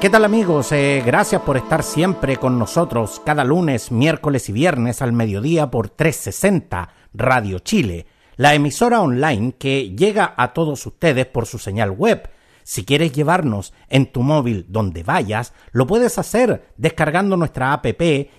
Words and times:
¿Qué 0.00 0.10
tal 0.10 0.24
amigos? 0.24 0.70
Eh, 0.70 1.02
gracias 1.04 1.42
por 1.42 1.56
estar 1.56 1.82
siempre 1.82 2.36
con 2.36 2.56
nosotros 2.56 3.20
cada 3.26 3.42
lunes, 3.42 3.90
miércoles 3.90 4.48
y 4.48 4.52
viernes 4.52 5.02
al 5.02 5.12
mediodía 5.12 5.72
por 5.72 5.88
360 5.88 6.90
Radio 7.14 7.58
Chile, 7.58 8.06
la 8.36 8.54
emisora 8.54 9.00
online 9.00 9.54
que 9.58 9.96
llega 9.96 10.34
a 10.36 10.52
todos 10.52 10.86
ustedes 10.86 11.26
por 11.26 11.46
su 11.46 11.58
señal 11.58 11.90
web. 11.90 12.30
Si 12.62 12.84
quieres 12.84 13.10
llevarnos 13.10 13.74
en 13.88 14.12
tu 14.12 14.22
móvil 14.22 14.66
donde 14.68 15.02
vayas, 15.02 15.52
lo 15.72 15.88
puedes 15.88 16.16
hacer 16.16 16.72
descargando 16.76 17.36
nuestra 17.36 17.72
app 17.72 17.86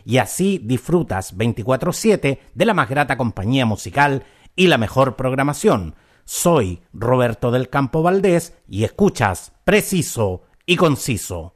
y 0.05 0.17
así 0.17 0.61
disfrutas 0.63 1.35
24/7 1.35 2.39
de 2.53 2.65
la 2.65 2.73
más 2.73 2.87
grata 2.87 3.17
compañía 3.17 3.65
musical 3.65 4.23
y 4.55 4.67
la 4.67 4.77
mejor 4.77 5.17
programación. 5.17 5.95
Soy 6.23 6.83
Roberto 6.93 7.51
del 7.51 7.67
Campo 7.67 8.01
Valdés 8.01 8.53
y 8.65 8.85
escuchas 8.85 9.51
Preciso 9.65 10.43
y 10.69 10.75
conciso. 10.75 11.55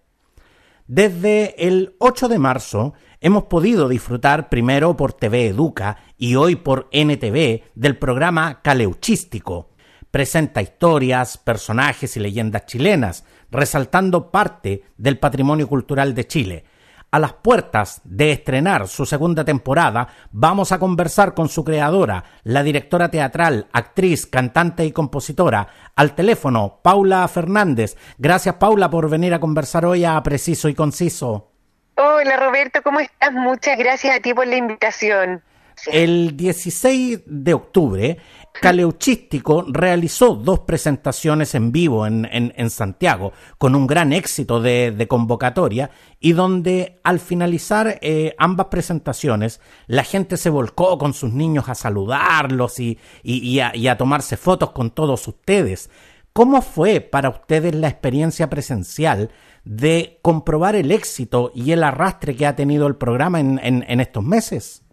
Desde 0.88 1.68
el 1.68 1.96
8 2.00 2.30
de 2.30 2.40
marzo 2.40 2.96
hemos 3.22 3.44
podido 3.44 3.88
disfrutar 3.88 4.50
primero 4.50 4.98
por 4.98 5.14
TV 5.14 5.50
Educa 5.50 5.98
y 6.18 6.34
hoy 6.34 6.56
por 6.56 6.90
NTV 6.92 7.62
del 7.76 8.00
programa 8.00 8.64
Caleuchístico. 8.64 9.70
Presenta 10.10 10.64
historias, 10.64 11.38
personajes 11.38 12.18
y 12.18 12.22
leyendas 12.22 12.66
chilenas, 12.66 13.24
resaltando 13.52 14.32
parte 14.32 14.82
del 14.98 15.20
patrimonio 15.20 15.68
cultural 15.68 16.16
de 16.16 16.26
Chile, 16.26 16.66
a 17.14 17.20
las 17.20 17.34
puertas 17.34 18.02
de 18.06 18.32
estrenar 18.32 18.88
su 18.88 19.06
segunda 19.06 19.46
temporada, 19.46 20.08
vamos 20.32 20.72
a 20.72 20.80
conversar 20.80 21.36
con 21.36 21.48
su 21.48 21.64
creadora, 21.64 22.24
la 22.42 22.64
directora 22.64 23.12
teatral, 23.12 23.68
actriz, 23.72 24.26
cantante 24.26 24.84
y 24.84 24.92
compositora, 24.92 25.68
al 25.96 26.16
teléfono, 26.16 26.80
Paula 26.82 27.28
Fernández. 27.28 27.98
Gracias, 28.18 28.56
Paula, 28.56 28.90
por 28.90 29.12
venir 29.12 29.36
a 29.36 29.40
conversar 29.40 29.86
hoy 29.86 30.04
a 30.06 30.24
Preciso 30.24 30.70
y 30.70 30.74
Conciso. 30.74 31.52
Hola, 31.98 32.36
Roberto, 32.36 32.82
¿cómo 32.82 33.00
estás? 33.00 33.32
Muchas 33.32 33.78
gracias 33.78 34.18
a 34.18 34.20
ti 34.20 34.34
por 34.34 34.48
la 34.48 34.56
invitación. 34.56 35.44
El 35.92 36.36
16 36.36 37.22
de 37.28 37.54
octubre 37.54 38.18
Caleuchístico 38.54 39.66
realizó 39.68 40.36
dos 40.36 40.60
presentaciones 40.60 41.56
en 41.56 41.72
vivo 41.72 42.06
en, 42.06 42.30
en, 42.32 42.70
Santiago, 42.70 43.34
con 43.58 43.76
un 43.76 43.88
gran 43.88 44.14
éxito 44.14 44.62
de, 44.62 45.06
convocatoria, 45.10 45.90
y 46.20 46.34
donde 46.34 47.00
al 47.04 47.20
finalizar 47.20 47.98
eh, 48.02 48.36
ambas 48.38 48.68
presentaciones, 48.68 49.60
la 49.88 50.04
gente 50.04 50.38
se 50.38 50.52
volcó 50.52 50.98
con 50.98 51.14
sus 51.14 51.34
niños 51.34 51.68
a 51.68 51.76
saludarlos 51.76 52.80
y, 52.80 53.00
y, 53.24 53.60
a, 53.60 53.76
y 53.76 53.88
a 53.88 53.98
tomarse 53.98 54.38
fotos 54.38 54.72
con 54.72 54.92
todos 54.92 55.28
ustedes. 55.28 55.90
¿Cómo 56.32 56.62
fue 56.62 57.02
para 57.02 57.30
ustedes 57.30 57.74
la 57.76 57.90
experiencia 57.90 58.50
presencial 58.50 59.32
de 59.66 60.20
comprobar 60.22 60.76
el 60.76 60.92
éxito 60.92 61.52
y 61.56 61.72
el 61.72 61.84
arrastre 61.84 62.36
que 62.36 62.46
ha 62.46 62.56
tenido 62.56 62.88
el 62.88 62.96
programa 62.96 63.40
en, 63.40 63.60
en 63.62 64.00
estos 64.00 64.24
meses? 64.24 64.84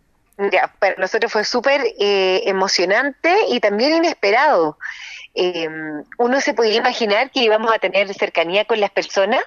Ya, 0.50 0.72
para 0.78 0.94
nosotros 0.96 1.30
fue 1.30 1.44
súper 1.44 1.82
eh, 1.98 2.42
emocionante 2.46 3.34
y 3.48 3.60
también 3.60 3.96
inesperado. 3.96 4.78
Em, 5.34 6.02
uno 6.18 6.40
se 6.40 6.54
podía 6.54 6.76
imaginar 6.76 7.30
que 7.30 7.40
íbamos 7.40 7.72
a 7.72 7.78
tener 7.78 8.12
cercanía 8.14 8.64
con 8.64 8.80
las 8.80 8.90
personas, 8.90 9.42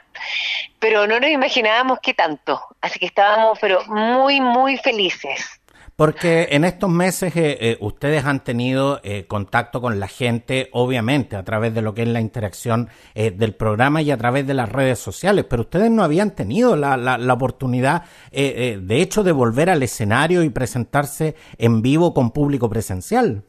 pero 0.79 1.07
no 1.07 1.19
nos 1.19 1.29
imaginábamos 1.29 1.97
qué 2.01 2.13
tanto. 2.13 2.61
Así 2.79 2.99
que 2.99 3.07
estábamos, 3.07 3.57
pero 3.59 3.83
muy, 3.85 4.39
muy 4.39 4.77
felices. 4.77 5.59
Porque 6.03 6.49
en 6.51 6.65
estos 6.65 6.89
meses 6.89 7.33
eh, 7.37 7.57
eh, 7.61 7.77
ustedes 7.79 8.25
han 8.25 8.43
tenido 8.43 8.99
eh, 9.05 9.23
contacto 9.25 9.79
con 9.79 10.01
la 10.01 10.09
gente, 10.09 10.67
obviamente, 10.73 11.37
a 11.37 11.45
través 11.45 11.73
de 11.73 11.81
lo 11.81 11.93
que 11.93 12.01
es 12.01 12.09
la 12.09 12.19
interacción 12.19 12.89
del 13.15 13.55
programa 13.55 14.01
y 14.01 14.11
a 14.11 14.17
través 14.17 14.45
de 14.45 14.53
las 14.53 14.67
redes 14.67 14.99
sociales, 14.99 15.45
pero 15.49 15.61
ustedes 15.61 15.89
no 15.89 16.03
habían 16.03 16.31
tenido 16.31 16.75
la, 16.75 16.97
la, 16.97 17.33
oportunidad, 17.33 18.03
de 18.31 19.01
hecho, 19.01 19.23
de 19.23 19.31
volver 19.31 19.69
al 19.69 19.81
escenario 19.81 20.43
y 20.43 20.49
presentarse 20.49 21.35
en 21.57 21.81
vivo 21.81 22.13
con 22.13 22.31
público 22.31 22.69
presencial. 22.69 23.43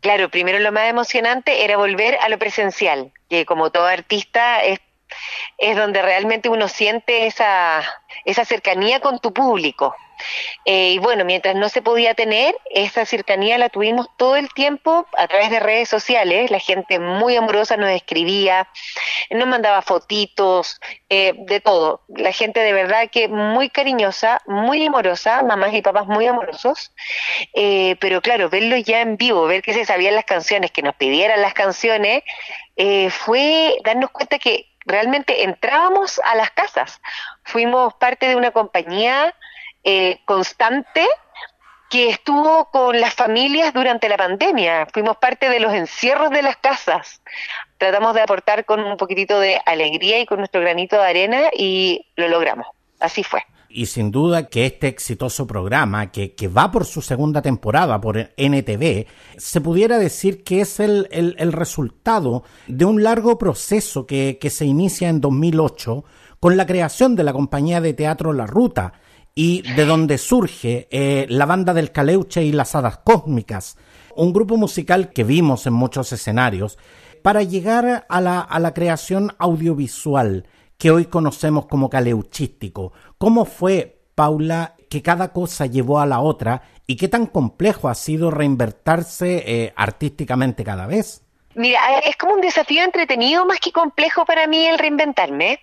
Claro, 0.00 0.30
primero 0.30 0.60
lo 0.60 0.72
más 0.72 0.88
emocionante 0.88 1.62
era 1.62 1.76
volver 1.76 2.16
a 2.24 2.30
lo 2.30 2.38
presencial, 2.38 3.12
que 3.28 3.44
como 3.44 3.70
todo 3.70 3.84
artista 3.84 4.64
es 4.64 4.80
es 5.58 5.76
donde 5.76 6.02
realmente 6.02 6.48
uno 6.48 6.68
siente 6.68 7.26
esa, 7.26 7.82
esa 8.24 8.44
cercanía 8.44 9.00
con 9.00 9.18
tu 9.18 9.32
público. 9.32 9.94
Eh, 10.64 10.92
y 10.92 10.98
bueno, 10.98 11.24
mientras 11.24 11.54
no 11.54 11.68
se 11.68 11.82
podía 11.82 12.14
tener, 12.14 12.54
esa 12.70 13.04
cercanía 13.04 13.58
la 13.58 13.68
tuvimos 13.68 14.08
todo 14.16 14.36
el 14.36 14.48
tiempo 14.50 15.06
a 15.16 15.26
través 15.28 15.50
de 15.50 15.60
redes 15.60 15.88
sociales. 15.88 16.50
La 16.50 16.58
gente 16.58 16.98
muy 16.98 17.36
amorosa 17.36 17.76
nos 17.76 17.90
escribía, 17.90 18.68
nos 19.30 19.46
mandaba 19.46 19.82
fotitos, 19.82 20.80
eh, 21.08 21.34
de 21.36 21.60
todo. 21.60 22.02
La 22.08 22.32
gente 22.32 22.60
de 22.60 22.72
verdad 22.72 23.10
que 23.10 23.28
muy 23.28 23.68
cariñosa, 23.68 24.40
muy 24.46 24.84
amorosa, 24.86 25.42
mamás 25.42 25.74
y 25.74 25.82
papás 25.82 26.06
muy 26.06 26.26
amorosos. 26.26 26.92
Eh, 27.54 27.96
pero 28.00 28.20
claro, 28.20 28.48
verlo 28.48 28.76
ya 28.76 29.00
en 29.00 29.16
vivo, 29.16 29.46
ver 29.46 29.62
que 29.62 29.74
se 29.74 29.84
sabían 29.84 30.14
las 30.14 30.24
canciones, 30.24 30.70
que 30.70 30.82
nos 30.82 30.94
pidieran 30.96 31.40
las 31.40 31.54
canciones, 31.54 32.22
fue 33.10 33.76
darnos 33.84 34.10
cuenta 34.10 34.38
que 34.38 34.71
realmente 34.84 35.44
entrábamos 35.44 36.20
a 36.24 36.34
las 36.34 36.50
casas. 36.50 37.00
Fuimos 37.44 37.94
parte 37.94 38.28
de 38.28 38.36
una 38.36 38.50
compañía 38.50 39.34
eh, 39.84 40.20
constante 40.24 41.06
que 41.90 42.08
estuvo 42.08 42.70
con 42.70 42.98
las 43.00 43.14
familias 43.14 43.74
durante 43.74 44.08
la 44.08 44.16
pandemia. 44.16 44.86
Fuimos 44.92 45.18
parte 45.18 45.50
de 45.50 45.60
los 45.60 45.74
encierros 45.74 46.30
de 46.30 46.42
las 46.42 46.56
casas. 46.56 47.22
Tratamos 47.76 48.14
de 48.14 48.22
aportar 48.22 48.64
con 48.64 48.82
un 48.82 48.96
poquitito 48.96 49.38
de 49.38 49.60
alegría 49.66 50.18
y 50.18 50.26
con 50.26 50.38
nuestro 50.38 50.60
granito 50.62 50.96
de 50.96 51.06
arena 51.06 51.40
y 51.52 52.06
lo 52.16 52.28
logramos. 52.28 52.66
Así 52.98 53.22
fue 53.24 53.44
y 53.72 53.86
sin 53.86 54.10
duda 54.10 54.48
que 54.48 54.66
este 54.66 54.88
exitoso 54.88 55.46
programa, 55.46 56.10
que, 56.10 56.34
que, 56.34 56.48
va 56.48 56.70
por 56.70 56.84
su 56.84 57.02
segunda 57.02 57.42
temporada 57.42 58.00
por 58.00 58.32
NTV, 58.36 59.06
se 59.36 59.60
pudiera 59.60 59.98
decir 59.98 60.44
que 60.44 60.60
es 60.60 60.80
el, 60.80 61.08
el, 61.10 61.52
resultado 61.52 62.44
de 62.66 62.84
un 62.84 63.02
largo 63.02 63.38
proceso 63.38 64.06
que, 64.06 64.38
que, 64.40 64.50
se 64.50 64.66
inicia 64.66 65.08
en 65.08 65.20
2008 65.20 66.04
con 66.40 66.56
la 66.56 66.66
creación 66.66 67.16
de 67.16 67.24
la 67.24 67.32
compañía 67.32 67.80
de 67.80 67.94
teatro 67.94 68.32
La 68.32 68.46
Ruta 68.46 68.94
y 69.34 69.62
de 69.62 69.84
donde 69.84 70.18
surge 70.18 70.88
eh, 70.90 71.26
la 71.28 71.46
banda 71.46 71.72
del 71.72 71.92
Caleuche 71.92 72.44
y 72.44 72.52
las 72.52 72.74
Hadas 72.74 72.98
Cósmicas, 72.98 73.76
un 74.14 74.32
grupo 74.32 74.56
musical 74.56 75.12
que 75.12 75.24
vimos 75.24 75.66
en 75.66 75.72
muchos 75.72 76.12
escenarios, 76.12 76.78
para 77.22 77.42
llegar 77.42 78.04
a 78.08 78.20
la, 78.20 78.40
a 78.40 78.58
la 78.58 78.74
creación 78.74 79.34
audiovisual 79.38 80.46
que 80.82 80.90
hoy 80.90 81.04
conocemos 81.04 81.66
como 81.66 81.88
caleuchístico. 81.88 82.92
¿Cómo 83.22 83.44
fue, 83.44 83.98
Paula, 84.16 84.74
que 84.90 85.00
cada 85.00 85.32
cosa 85.32 85.66
llevó 85.66 86.00
a 86.00 86.06
la 86.06 86.18
otra 86.18 86.62
y 86.88 86.96
qué 86.96 87.06
tan 87.06 87.26
complejo 87.26 87.88
ha 87.88 87.94
sido 87.94 88.32
reinvertirse 88.32 89.44
eh, 89.46 89.72
artísticamente 89.76 90.64
cada 90.64 90.88
vez? 90.88 91.22
Mira, 91.54 92.00
es 92.00 92.16
como 92.16 92.32
un 92.34 92.40
desafío 92.40 92.82
entretenido 92.82 93.46
más 93.46 93.60
que 93.60 93.70
complejo 93.70 94.24
para 94.24 94.48
mí 94.48 94.66
el 94.66 94.76
reinventarme. 94.76 95.60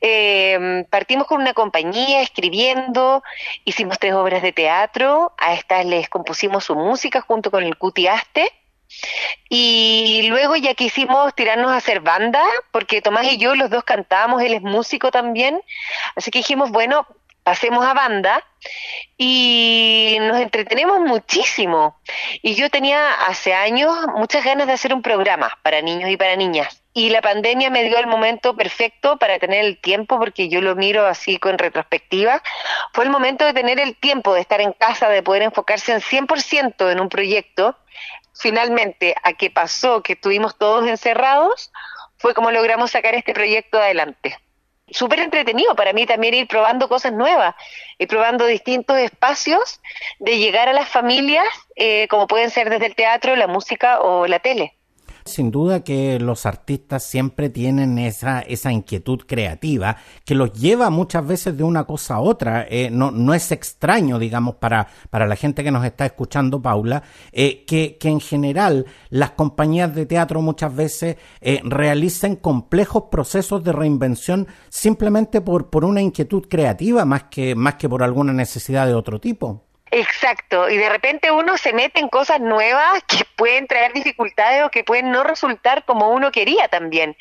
Eh, 0.00 0.86
partimos 0.88 1.26
con 1.26 1.40
una 1.40 1.52
compañía 1.52 2.22
escribiendo, 2.22 3.24
hicimos 3.64 3.98
tres 3.98 4.12
obras 4.12 4.42
de 4.42 4.52
teatro, 4.52 5.32
a 5.36 5.54
estas 5.54 5.84
les 5.86 6.08
compusimos 6.08 6.62
su 6.62 6.76
música 6.76 7.22
junto 7.22 7.50
con 7.50 7.64
el 7.64 7.76
Cutiaste 7.76 8.52
y 9.48 10.26
luego 10.28 10.56
ya 10.56 10.74
quisimos 10.74 11.34
tirarnos 11.34 11.70
a 11.70 11.76
hacer 11.76 12.00
banda, 12.00 12.42
porque 12.70 13.02
Tomás 13.02 13.30
y 13.32 13.38
yo 13.38 13.54
los 13.54 13.70
dos 13.70 13.84
cantábamos, 13.84 14.42
él 14.42 14.54
es 14.54 14.62
músico 14.62 15.10
también, 15.10 15.60
así 16.16 16.30
que 16.30 16.40
dijimos, 16.40 16.70
bueno, 16.70 17.06
pasemos 17.44 17.84
a 17.84 17.94
banda 17.94 18.42
y 19.16 20.16
nos 20.22 20.40
entretenemos 20.40 21.00
muchísimo. 21.00 22.00
Y 22.42 22.54
yo 22.54 22.70
tenía 22.70 23.12
hace 23.26 23.54
años 23.54 23.94
muchas 24.16 24.44
ganas 24.44 24.66
de 24.66 24.72
hacer 24.72 24.92
un 24.92 25.02
programa 25.02 25.56
para 25.62 25.82
niños 25.82 26.10
y 26.10 26.16
para 26.16 26.34
niñas. 26.34 26.82
Y 26.94 27.10
la 27.10 27.20
pandemia 27.20 27.70
me 27.70 27.84
dio 27.84 27.98
el 27.98 28.06
momento 28.06 28.56
perfecto 28.56 29.18
para 29.18 29.38
tener 29.38 29.64
el 29.64 29.80
tiempo, 29.80 30.18
porque 30.18 30.48
yo 30.48 30.60
lo 30.60 30.74
miro 30.74 31.06
así 31.06 31.38
con 31.38 31.58
retrospectiva. 31.58 32.42
Fue 32.92 33.04
el 33.04 33.10
momento 33.10 33.44
de 33.44 33.52
tener 33.52 33.78
el 33.78 33.96
tiempo 33.96 34.32
de 34.32 34.40
estar 34.40 34.60
en 34.60 34.72
casa, 34.72 35.08
de 35.08 35.22
poder 35.22 35.42
enfocarse 35.42 35.92
en 35.92 36.00
100% 36.00 36.90
en 36.90 37.00
un 37.00 37.08
proyecto 37.08 37.76
finalmente 38.34 39.14
a 39.22 39.32
qué 39.32 39.50
pasó, 39.50 40.02
que 40.02 40.14
estuvimos 40.14 40.58
todos 40.58 40.86
encerrados, 40.86 41.70
fue 42.18 42.34
como 42.34 42.50
logramos 42.50 42.90
sacar 42.90 43.14
este 43.14 43.34
proyecto 43.34 43.78
adelante. 43.78 44.36
súper 44.90 45.20
entretenido 45.20 45.74
para 45.74 45.94
mí 45.94 46.04
también 46.04 46.34
ir 46.34 46.46
probando 46.46 46.88
cosas 46.88 47.12
nuevas, 47.12 47.54
ir 47.98 48.06
probando 48.06 48.44
distintos 48.46 48.98
espacios 48.98 49.80
de 50.18 50.38
llegar 50.38 50.68
a 50.68 50.74
las 50.74 50.88
familias, 50.88 51.46
eh, 51.74 52.06
como 52.08 52.26
pueden 52.26 52.50
ser 52.50 52.68
desde 52.68 52.86
el 52.86 52.94
teatro, 52.94 53.34
la 53.34 53.46
música 53.46 54.00
o 54.00 54.26
la 54.26 54.40
tele. 54.40 54.76
Sin 55.26 55.50
duda 55.50 55.82
que 55.82 56.20
los 56.20 56.44
artistas 56.44 57.02
siempre 57.02 57.48
tienen 57.48 57.98
esa, 57.98 58.40
esa 58.40 58.70
inquietud 58.70 59.20
creativa 59.26 59.96
que 60.26 60.34
los 60.34 60.52
lleva 60.52 60.90
muchas 60.90 61.26
veces 61.26 61.56
de 61.56 61.64
una 61.64 61.84
cosa 61.84 62.16
a 62.16 62.20
otra. 62.20 62.66
Eh, 62.68 62.90
no, 62.90 63.10
no 63.10 63.32
es 63.32 63.50
extraño, 63.50 64.18
digamos, 64.18 64.56
para, 64.56 64.86
para 65.08 65.26
la 65.26 65.34
gente 65.36 65.64
que 65.64 65.70
nos 65.70 65.82
está 65.84 66.04
escuchando, 66.04 66.60
Paula, 66.60 67.02
eh, 67.32 67.64
que, 67.64 67.96
que 67.98 68.08
en 68.10 68.20
general 68.20 68.84
las 69.08 69.30
compañías 69.30 69.94
de 69.94 70.04
teatro 70.04 70.42
muchas 70.42 70.76
veces 70.76 71.16
eh, 71.40 71.60
realicen 71.64 72.36
complejos 72.36 73.04
procesos 73.10 73.64
de 73.64 73.72
reinvención 73.72 74.46
simplemente 74.68 75.40
por, 75.40 75.70
por 75.70 75.86
una 75.86 76.02
inquietud 76.02 76.46
creativa 76.50 77.06
más 77.06 77.24
que, 77.24 77.54
más 77.54 77.76
que 77.76 77.88
por 77.88 78.02
alguna 78.02 78.34
necesidad 78.34 78.86
de 78.86 78.94
otro 78.94 79.18
tipo. 79.20 79.64
Exacto, 79.96 80.68
y 80.68 80.76
de 80.76 80.88
repente 80.88 81.30
uno 81.30 81.56
se 81.56 81.72
mete 81.72 82.00
en 82.00 82.08
cosas 82.08 82.40
nuevas 82.40 83.00
que 83.06 83.24
pueden 83.36 83.68
traer 83.68 83.92
dificultades 83.92 84.64
o 84.64 84.70
que 84.70 84.82
pueden 84.82 85.12
no 85.12 85.22
resultar 85.22 85.84
como 85.84 86.10
uno 86.10 86.32
quería 86.32 86.66
también, 86.66 87.16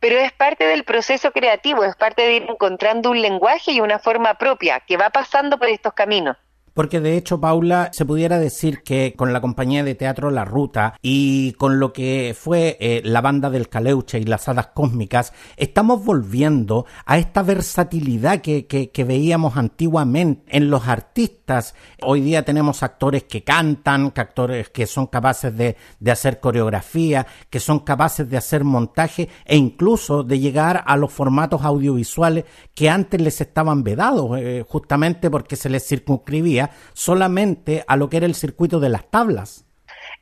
pero 0.00 0.18
es 0.18 0.32
parte 0.32 0.66
del 0.66 0.82
proceso 0.82 1.30
creativo, 1.30 1.84
es 1.84 1.94
parte 1.94 2.22
de 2.22 2.34
ir 2.34 2.46
encontrando 2.48 3.12
un 3.12 3.22
lenguaje 3.22 3.70
y 3.70 3.80
una 3.80 4.00
forma 4.00 4.34
propia 4.34 4.80
que 4.80 4.96
va 4.96 5.10
pasando 5.10 5.56
por 5.56 5.68
estos 5.68 5.92
caminos. 5.92 6.36
Porque 6.76 7.00
de 7.00 7.16
hecho, 7.16 7.40
Paula, 7.40 7.88
se 7.94 8.04
pudiera 8.04 8.38
decir 8.38 8.82
que 8.82 9.14
con 9.16 9.32
la 9.32 9.40
compañía 9.40 9.82
de 9.82 9.94
teatro 9.94 10.30
La 10.30 10.44
Ruta 10.44 10.98
y 11.00 11.54
con 11.54 11.80
lo 11.80 11.94
que 11.94 12.36
fue 12.38 12.76
eh, 12.80 13.00
la 13.02 13.22
banda 13.22 13.48
del 13.48 13.70
Caleuche 13.70 14.18
y 14.18 14.24
las 14.24 14.46
hadas 14.46 14.66
cósmicas, 14.74 15.32
estamos 15.56 16.04
volviendo 16.04 16.84
a 17.06 17.16
esta 17.16 17.42
versatilidad 17.42 18.42
que, 18.42 18.66
que, 18.66 19.04
veíamos 19.04 19.56
antiguamente 19.56 20.54
en 20.54 20.68
los 20.68 20.86
artistas. 20.86 21.74
Hoy 22.02 22.20
día 22.20 22.44
tenemos 22.44 22.82
actores 22.82 23.22
que 23.24 23.42
cantan, 23.42 24.10
que 24.10 24.20
actores 24.20 24.68
que 24.68 24.86
son 24.86 25.06
capaces 25.06 25.56
de, 25.56 25.78
de 25.98 26.10
hacer 26.10 26.40
coreografía, 26.40 27.26
que 27.48 27.58
son 27.58 27.78
capaces 27.78 28.28
de 28.28 28.36
hacer 28.36 28.64
montaje 28.64 29.30
e 29.46 29.56
incluso 29.56 30.24
de 30.24 30.40
llegar 30.40 30.84
a 30.86 30.98
los 30.98 31.10
formatos 31.10 31.62
audiovisuales 31.62 32.44
que 32.74 32.90
antes 32.90 33.18
les 33.18 33.40
estaban 33.40 33.82
vedados, 33.82 34.38
eh, 34.38 34.62
justamente 34.68 35.30
porque 35.30 35.56
se 35.56 35.70
les 35.70 35.82
circunscribía 35.82 36.65
solamente 36.92 37.84
a 37.86 37.96
lo 37.96 38.08
que 38.08 38.18
era 38.18 38.26
el 38.26 38.34
circuito 38.34 38.80
de 38.80 38.88
las 38.88 39.10
tablas. 39.10 39.64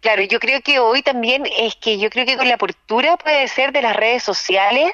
Claro, 0.01 0.23
yo 0.23 0.39
creo 0.39 0.61
que 0.61 0.79
hoy 0.79 1.03
también 1.03 1.45
es 1.59 1.77
que 1.77 1.99
yo 1.99 2.11
creo 2.11 2.27
que 2.27 2.37
con 2.37 2.49
la 2.49 2.55
apertura 2.55 3.17
puede 3.17 3.49
ser 3.49 3.73
de 3.73 3.83
las 3.83 3.97
redes 3.97 4.23
sociales, 4.23 4.93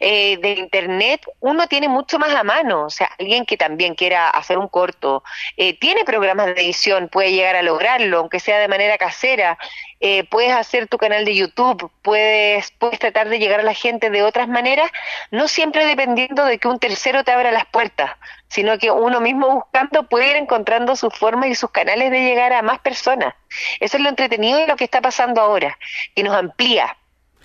eh, 0.00 0.36
de 0.38 0.52
internet, 0.52 1.22
uno 1.40 1.66
tiene 1.66 1.88
mucho 1.88 2.18
más 2.18 2.34
a 2.34 2.44
mano. 2.44 2.86
O 2.86 2.90
sea, 2.90 3.10
alguien 3.18 3.46
que 3.46 3.56
también 3.56 3.94
quiera 3.94 4.28
hacer 4.30 4.58
un 4.58 4.68
corto, 4.68 5.22
eh, 5.56 5.78
tiene 5.78 6.04
programas 6.04 6.46
de 6.46 6.62
edición, 6.62 7.08
puede 7.08 7.32
llegar 7.32 7.56
a 7.56 7.62
lograrlo, 7.62 8.18
aunque 8.18 8.40
sea 8.40 8.58
de 8.58 8.68
manera 8.68 8.98
casera. 8.98 9.58
Eh, 10.00 10.24
puedes 10.24 10.52
hacer 10.52 10.86
tu 10.86 10.96
canal 10.96 11.24
de 11.24 11.34
YouTube, 11.34 11.90
puedes, 12.02 12.70
puedes 12.78 13.00
tratar 13.00 13.28
de 13.28 13.40
llegar 13.40 13.60
a 13.60 13.64
la 13.64 13.74
gente 13.74 14.10
de 14.10 14.22
otras 14.22 14.46
maneras, 14.46 14.90
no 15.32 15.48
siempre 15.48 15.86
dependiendo 15.86 16.44
de 16.44 16.58
que 16.58 16.68
un 16.68 16.78
tercero 16.78 17.24
te 17.24 17.32
abra 17.32 17.50
las 17.50 17.66
puertas, 17.66 18.12
sino 18.48 18.78
que 18.78 18.92
uno 18.92 19.20
mismo 19.20 19.50
buscando 19.50 20.04
puede 20.04 20.30
ir 20.30 20.36
encontrando 20.36 20.94
sus 20.94 21.12
formas 21.14 21.50
y 21.50 21.56
sus 21.56 21.70
canales 21.70 22.12
de 22.12 22.20
llegar 22.20 22.52
a 22.52 22.62
más 22.62 22.78
personas. 22.78 23.34
Eso 23.80 23.96
es 23.96 24.02
lo 24.02 24.08
entretenido 24.08 24.58
de 24.58 24.68
lo 24.68 24.76
que 24.76 24.84
está 24.84 25.00
pasando 25.00 25.40
ahora, 25.40 25.76
que 26.14 26.22
nos 26.22 26.34
amplía. 26.34 26.96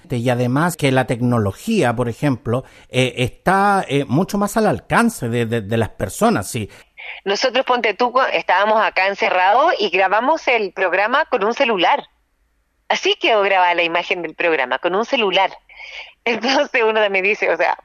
Y 0.10 0.30
además 0.30 0.78
que 0.78 0.92
la 0.92 1.06
tecnología, 1.06 1.96
por 1.96 2.10
ejemplo, 2.10 2.64
eh, 2.90 3.14
está 3.18 3.86
eh, 3.88 4.06
mucho 4.06 4.38
más 4.38 4.58
al 4.58 4.68
alcance 4.68 5.30
de, 5.30 5.46
de 5.46 5.78
las 5.78 5.90
personas. 5.90 6.50
Sí. 6.50 6.70
Nosotros, 7.26 7.66
Ponte 7.66 7.94
tú, 7.94 8.14
estábamos 8.32 8.82
acá 8.82 9.08
encerrados 9.08 9.74
y 9.80 9.90
grabamos 9.90 10.48
el 10.48 10.74
programa 10.74 11.26
con 11.26 11.44
un 11.44 11.54
celular. 11.54 12.04
Así 12.90 13.16
quedó 13.16 13.42
grabada 13.42 13.74
la 13.76 13.84
imagen 13.84 14.22
del 14.22 14.36
programa, 14.36 14.80
con 14.80 14.96
un 14.96 15.06
celular. 15.06 15.52
Entonces 16.26 16.84
uno 16.84 17.10
me 17.10 17.22
dice, 17.22 17.52
o 17.52 17.58
sea, 17.58 17.78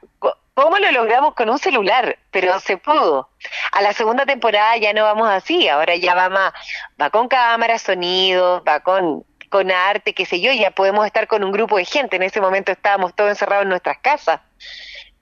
¿cómo 0.53 0.77
lo 0.77 0.91
logramos 0.91 1.33
con 1.35 1.49
un 1.49 1.57
celular? 1.57 2.17
Pero 2.31 2.59
se 2.59 2.77
pudo. 2.77 3.29
A 3.71 3.81
la 3.81 3.93
segunda 3.93 4.25
temporada 4.25 4.77
ya 4.77 4.93
no 4.93 5.03
vamos 5.03 5.29
así, 5.29 5.67
ahora 5.67 5.95
ya 5.95 6.15
va 6.15 6.29
más, 6.29 6.53
va 7.01 7.09
con 7.09 7.27
cámara, 7.27 7.79
sonido, 7.79 8.63
va 8.67 8.81
con, 8.81 9.25
con 9.49 9.71
arte, 9.71 10.13
qué 10.13 10.25
sé 10.25 10.39
yo, 10.39 10.51
ya 10.53 10.71
podemos 10.71 11.05
estar 11.05 11.27
con 11.27 11.43
un 11.43 11.51
grupo 11.51 11.77
de 11.77 11.85
gente. 11.85 12.15
En 12.15 12.23
ese 12.23 12.39
momento 12.39 12.71
estábamos 12.71 13.13
todos 13.15 13.31
encerrados 13.31 13.63
en 13.63 13.69
nuestras 13.69 13.97
casas. 13.97 14.41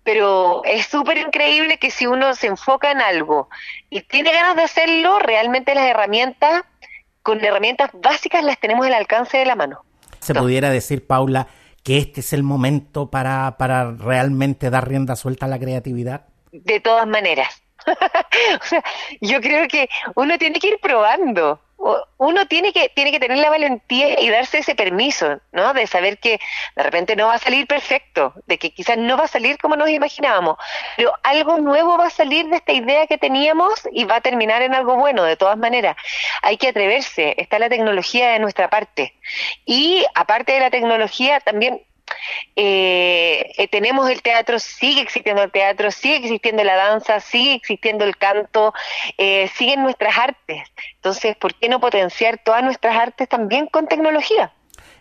Pero 0.03 0.61
es 0.63 0.85
súper 0.85 1.17
increíble 1.17 1.77
que 1.79 1.91
si 1.91 2.07
uno 2.07 2.33
se 2.33 2.47
enfoca 2.47 2.91
en 2.91 3.01
algo 3.01 3.49
y 3.89 4.01
tiene 4.01 4.31
ganas 4.31 4.55
de 4.55 4.63
hacerlo, 4.63 5.19
realmente 5.19 5.75
las 5.75 5.85
herramientas 5.85 6.63
con 7.23 7.43
herramientas 7.43 7.89
básicas 7.93 8.43
las 8.43 8.57
tenemos 8.57 8.85
al 8.85 8.93
alcance 8.93 9.37
de 9.37 9.45
la 9.45 9.55
mano. 9.55 9.83
Se 10.19 10.33
pudiera 10.33 10.69
decir, 10.69 11.05
Paula, 11.05 11.47
que 11.83 11.97
este 11.97 12.21
es 12.21 12.31
el 12.31 12.43
momento 12.43 13.09
para, 13.09 13.57
para 13.57 13.91
realmente 13.91 14.69
dar 14.69 14.87
rienda 14.87 15.15
suelta 15.17 15.45
a 15.45 15.49
la 15.49 15.59
creatividad. 15.59 16.25
De 16.51 16.79
todas 16.79 17.05
maneras. 17.05 17.61
o 18.61 18.65
sea, 18.65 18.83
yo 19.21 19.41
creo 19.41 19.67
que 19.67 19.89
uno 20.15 20.37
tiene 20.37 20.59
que 20.59 20.69
ir 20.69 20.79
probando 20.81 21.59
uno 22.17 22.47
tiene 22.47 22.73
que, 22.73 22.89
tiene 22.89 23.11
que 23.11 23.19
tener 23.19 23.37
la 23.37 23.49
valentía 23.49 24.19
y 24.19 24.29
darse 24.29 24.59
ese 24.59 24.75
permiso, 24.75 25.39
¿no? 25.51 25.73
De 25.73 25.85
saber 25.85 26.17
que 26.17 26.39
de 26.75 26.83
repente 26.83 27.15
no 27.15 27.27
va 27.27 27.35
a 27.35 27.39
salir 27.39 27.67
perfecto, 27.67 28.33
de 28.47 28.57
que 28.57 28.71
quizás 28.71 28.97
no 28.97 29.15
va 29.17 29.25
a 29.25 29.27
salir 29.27 29.57
como 29.59 29.75
nos 29.75 29.89
imaginábamos, 29.89 30.57
pero 30.95 31.13
algo 31.23 31.59
nuevo 31.59 31.97
va 31.97 32.07
a 32.07 32.09
salir 32.09 32.47
de 32.47 32.57
esta 32.57 32.73
idea 32.73 33.07
que 33.07 33.17
teníamos 33.17 33.73
y 33.91 34.05
va 34.05 34.15
a 34.15 34.21
terminar 34.21 34.61
en 34.61 34.73
algo 34.73 34.95
bueno, 34.95 35.23
de 35.23 35.37
todas 35.37 35.57
maneras. 35.57 35.95
Hay 36.41 36.57
que 36.57 36.69
atreverse, 36.69 37.35
está 37.37 37.59
la 37.59 37.69
tecnología 37.69 38.31
de 38.31 38.39
nuestra 38.39 38.69
parte. 38.69 39.13
Y 39.65 40.05
aparte 40.15 40.53
de 40.53 40.59
la 40.59 40.71
tecnología, 40.71 41.39
también 41.39 41.83
eh, 42.55 43.51
eh, 43.57 43.67
tenemos 43.67 44.09
el 44.09 44.21
teatro, 44.21 44.59
sigue 44.59 45.01
existiendo 45.01 45.43
el 45.43 45.51
teatro, 45.51 45.91
sigue 45.91 46.17
existiendo 46.17 46.63
la 46.63 46.75
danza, 46.75 47.19
sigue 47.19 47.53
existiendo 47.53 48.03
el 48.05 48.17
canto, 48.17 48.73
eh, 49.17 49.49
siguen 49.55 49.83
nuestras 49.83 50.17
artes. 50.17 50.67
Entonces, 50.95 51.35
¿por 51.37 51.53
qué 51.55 51.69
no 51.69 51.79
potenciar 51.79 52.37
todas 52.43 52.63
nuestras 52.63 52.95
artes 52.95 53.29
también 53.29 53.67
con 53.67 53.87
tecnología? 53.87 54.51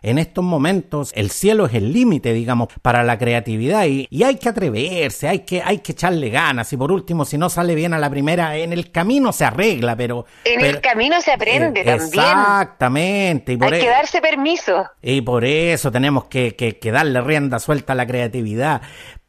En 0.03 0.19
estos 0.19 0.45
momentos 0.45 1.13
el 1.15 1.31
cielo 1.31 1.67
es 1.67 1.75
el 1.75 1.93
límite, 1.93 2.33
digamos, 2.33 2.69
para 2.83 3.03
la 3.03 3.19
creatividad 3.19 3.87
y, 3.87 4.09
hay 4.23 4.37
que 4.37 4.49
atreverse, 4.49 5.29
hay 5.29 5.41
que, 5.41 5.63
hay 5.63 5.79
que 5.79 5.93
echarle 5.93 6.31
ganas 6.31 6.73
y 6.73 6.77
por 6.77 6.91
último, 6.91 7.25
si 7.25 7.39
no 7.39 7.49
sale 7.49 7.75
bien 7.75 7.95
a 7.95 7.99
la 7.99 8.11
primera, 8.11 8.57
en 8.57 8.73
el 8.73 8.91
camino 8.91 9.33
se 9.33 9.45
arregla, 9.45 9.97
pero... 9.97 10.27
En 10.45 10.61
el 10.61 10.81
camino 10.81 11.21
se 11.21 11.33
aprende 11.33 11.81
eh, 11.81 11.85
también. 11.85 12.29
Exactamente. 12.29 13.53
Y 13.53 13.57
por 13.57 13.73
hay 13.73 13.81
que 13.81 13.87
e- 13.87 13.91
darse 13.91 14.21
permiso. 14.21 14.87
Y 15.03 15.21
por 15.21 15.45
eso 15.45 15.91
tenemos 15.93 16.25
que, 16.25 16.57
que, 16.57 16.91
darle 16.91 17.21
rienda 17.21 17.59
suelta 17.59 17.93
a 17.93 17.97
la 17.97 18.07
creatividad. 18.07 18.83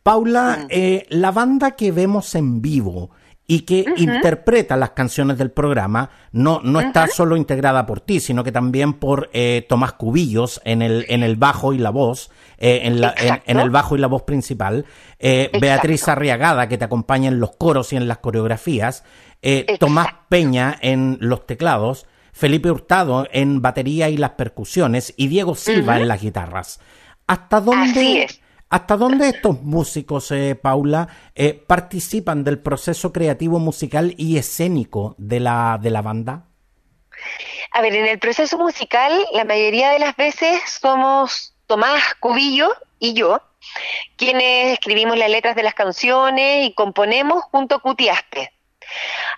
Paula, 0.03 0.59
mm. 0.63 0.67
eh, 0.69 1.05
la 1.09 1.31
banda 1.31 1.71
que 1.71 1.91
vemos 1.91 2.33
en 2.35 2.61
vivo, 2.61 3.11
y 3.49 3.61
que 3.61 3.85
interpreta 3.95 4.75
las 4.75 4.89
canciones 4.89 5.37
del 5.37 5.51
programa, 5.51 6.09
no, 6.33 6.59
no 6.61 6.81
está 6.81 7.07
solo 7.07 7.37
integrada 7.37 7.85
por 7.85 8.01
ti, 8.01 8.19
sino 8.19 8.43
que 8.43 8.51
también 8.51 8.93
por 8.93 9.29
eh, 9.31 9.65
Tomás 9.69 9.93
Cubillos 9.93 10.59
en 10.65 10.81
el, 10.81 11.05
en 11.07 11.23
el 11.23 11.37
bajo 11.37 11.71
y 11.71 11.77
la 11.77 11.89
voz, 11.89 12.29
eh, 12.57 12.81
en, 12.83 12.99
la, 12.99 13.15
en, 13.17 13.57
el 13.57 13.69
bajo 13.69 13.95
y 13.95 13.99
la 13.99 14.07
voz 14.07 14.23
principal, 14.23 14.85
eh, 15.17 15.49
Beatriz 15.61 16.09
Arriagada, 16.09 16.67
que 16.67 16.77
te 16.77 16.83
acompaña 16.83 17.29
en 17.29 17.39
los 17.39 17.55
coros 17.55 17.93
y 17.93 17.95
en 17.95 18.09
las 18.09 18.17
coreografías, 18.17 19.05
Tomás 19.79 20.07
Peña 20.27 20.77
en 20.81 21.17
los 21.21 21.45
teclados, 21.47 22.05
Felipe 22.33 22.69
Hurtado 22.69 23.27
en 23.31 23.61
batería 23.61 24.09
y 24.09 24.17
las 24.17 24.31
percusiones, 24.31 25.13
y 25.15 25.27
Diego 25.27 25.55
Silva 25.55 25.97
en 25.97 26.09
las 26.09 26.21
guitarras. 26.21 26.81
¿Hasta 27.27 27.61
dónde... 27.61 28.27
¿Hasta 28.69 28.97
dónde 28.97 29.29
estos 29.29 29.61
músicos, 29.61 30.29
eh, 30.31 30.55
Paula, 30.55 31.07
eh, 31.35 31.53
participan 31.53 32.43
del 32.43 32.59
proceso 32.59 33.13
creativo 33.13 33.59
musical 33.59 34.13
y 34.17 34.37
escénico 34.37 35.15
de 35.17 35.39
la, 35.39 35.79
de 35.81 35.89
la 35.89 36.01
banda? 36.01 36.47
A 37.71 37.81
ver, 37.81 37.95
en 37.95 38.07
el 38.07 38.19
proceso 38.19 38.57
musical, 38.57 39.13
la 39.33 39.45
mayoría 39.45 39.91
de 39.91 39.99
las 39.99 40.17
veces 40.17 40.59
somos 40.81 41.53
Tomás 41.65 42.15
Cubillo 42.19 42.73
y 42.99 43.13
yo, 43.13 43.41
quienes 44.17 44.73
escribimos 44.73 45.17
las 45.17 45.29
letras 45.29 45.55
de 45.55 45.63
las 45.63 45.73
canciones 45.73 46.65
y 46.65 46.73
componemos 46.73 47.43
junto 47.51 47.75
a 47.75 47.79
Cutiaste. 47.79 48.51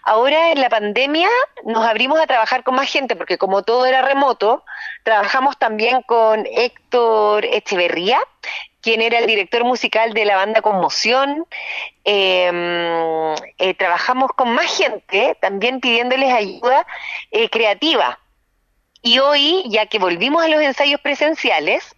Ahora 0.04 0.52
en 0.52 0.62
la 0.62 0.70
pandemia 0.70 1.30
nos 1.66 1.86
abrimos 1.86 2.20
a 2.20 2.28
trabajar 2.28 2.64
con 2.64 2.76
más 2.76 2.90
gente 2.90 3.16
porque 3.16 3.38
como 3.38 3.64
todo 3.64 3.86
era 3.86 4.02
remoto, 4.02 4.64
trabajamos 5.04 5.58
también 5.58 6.02
con 6.04 6.46
Héctor 6.46 7.46
Echeverría, 7.46 8.20
quien 8.82 9.02
era 9.02 9.20
el 9.20 9.28
director 9.28 9.64
musical 9.64 10.14
de 10.14 10.26
la 10.26 10.36
banda 10.36 10.62
Conmoción. 10.62 11.46
Em, 12.04 13.36
eh, 13.58 13.74
trabajamos 13.78 14.32
con 14.32 14.54
más 14.54 14.76
gente, 14.78 15.38
también 15.42 15.80
pidiéndoles 15.80 16.34
ayuda 16.34 16.86
eh, 17.32 17.50
creativa. 17.50 18.20
Y 19.02 19.20
hoy, 19.20 19.64
ya 19.68 19.86
que 19.86 20.00
volvimos 20.00 20.44
a 20.44 20.48
los 20.50 20.62
ensayos 20.62 21.00
presenciales, 21.02 21.96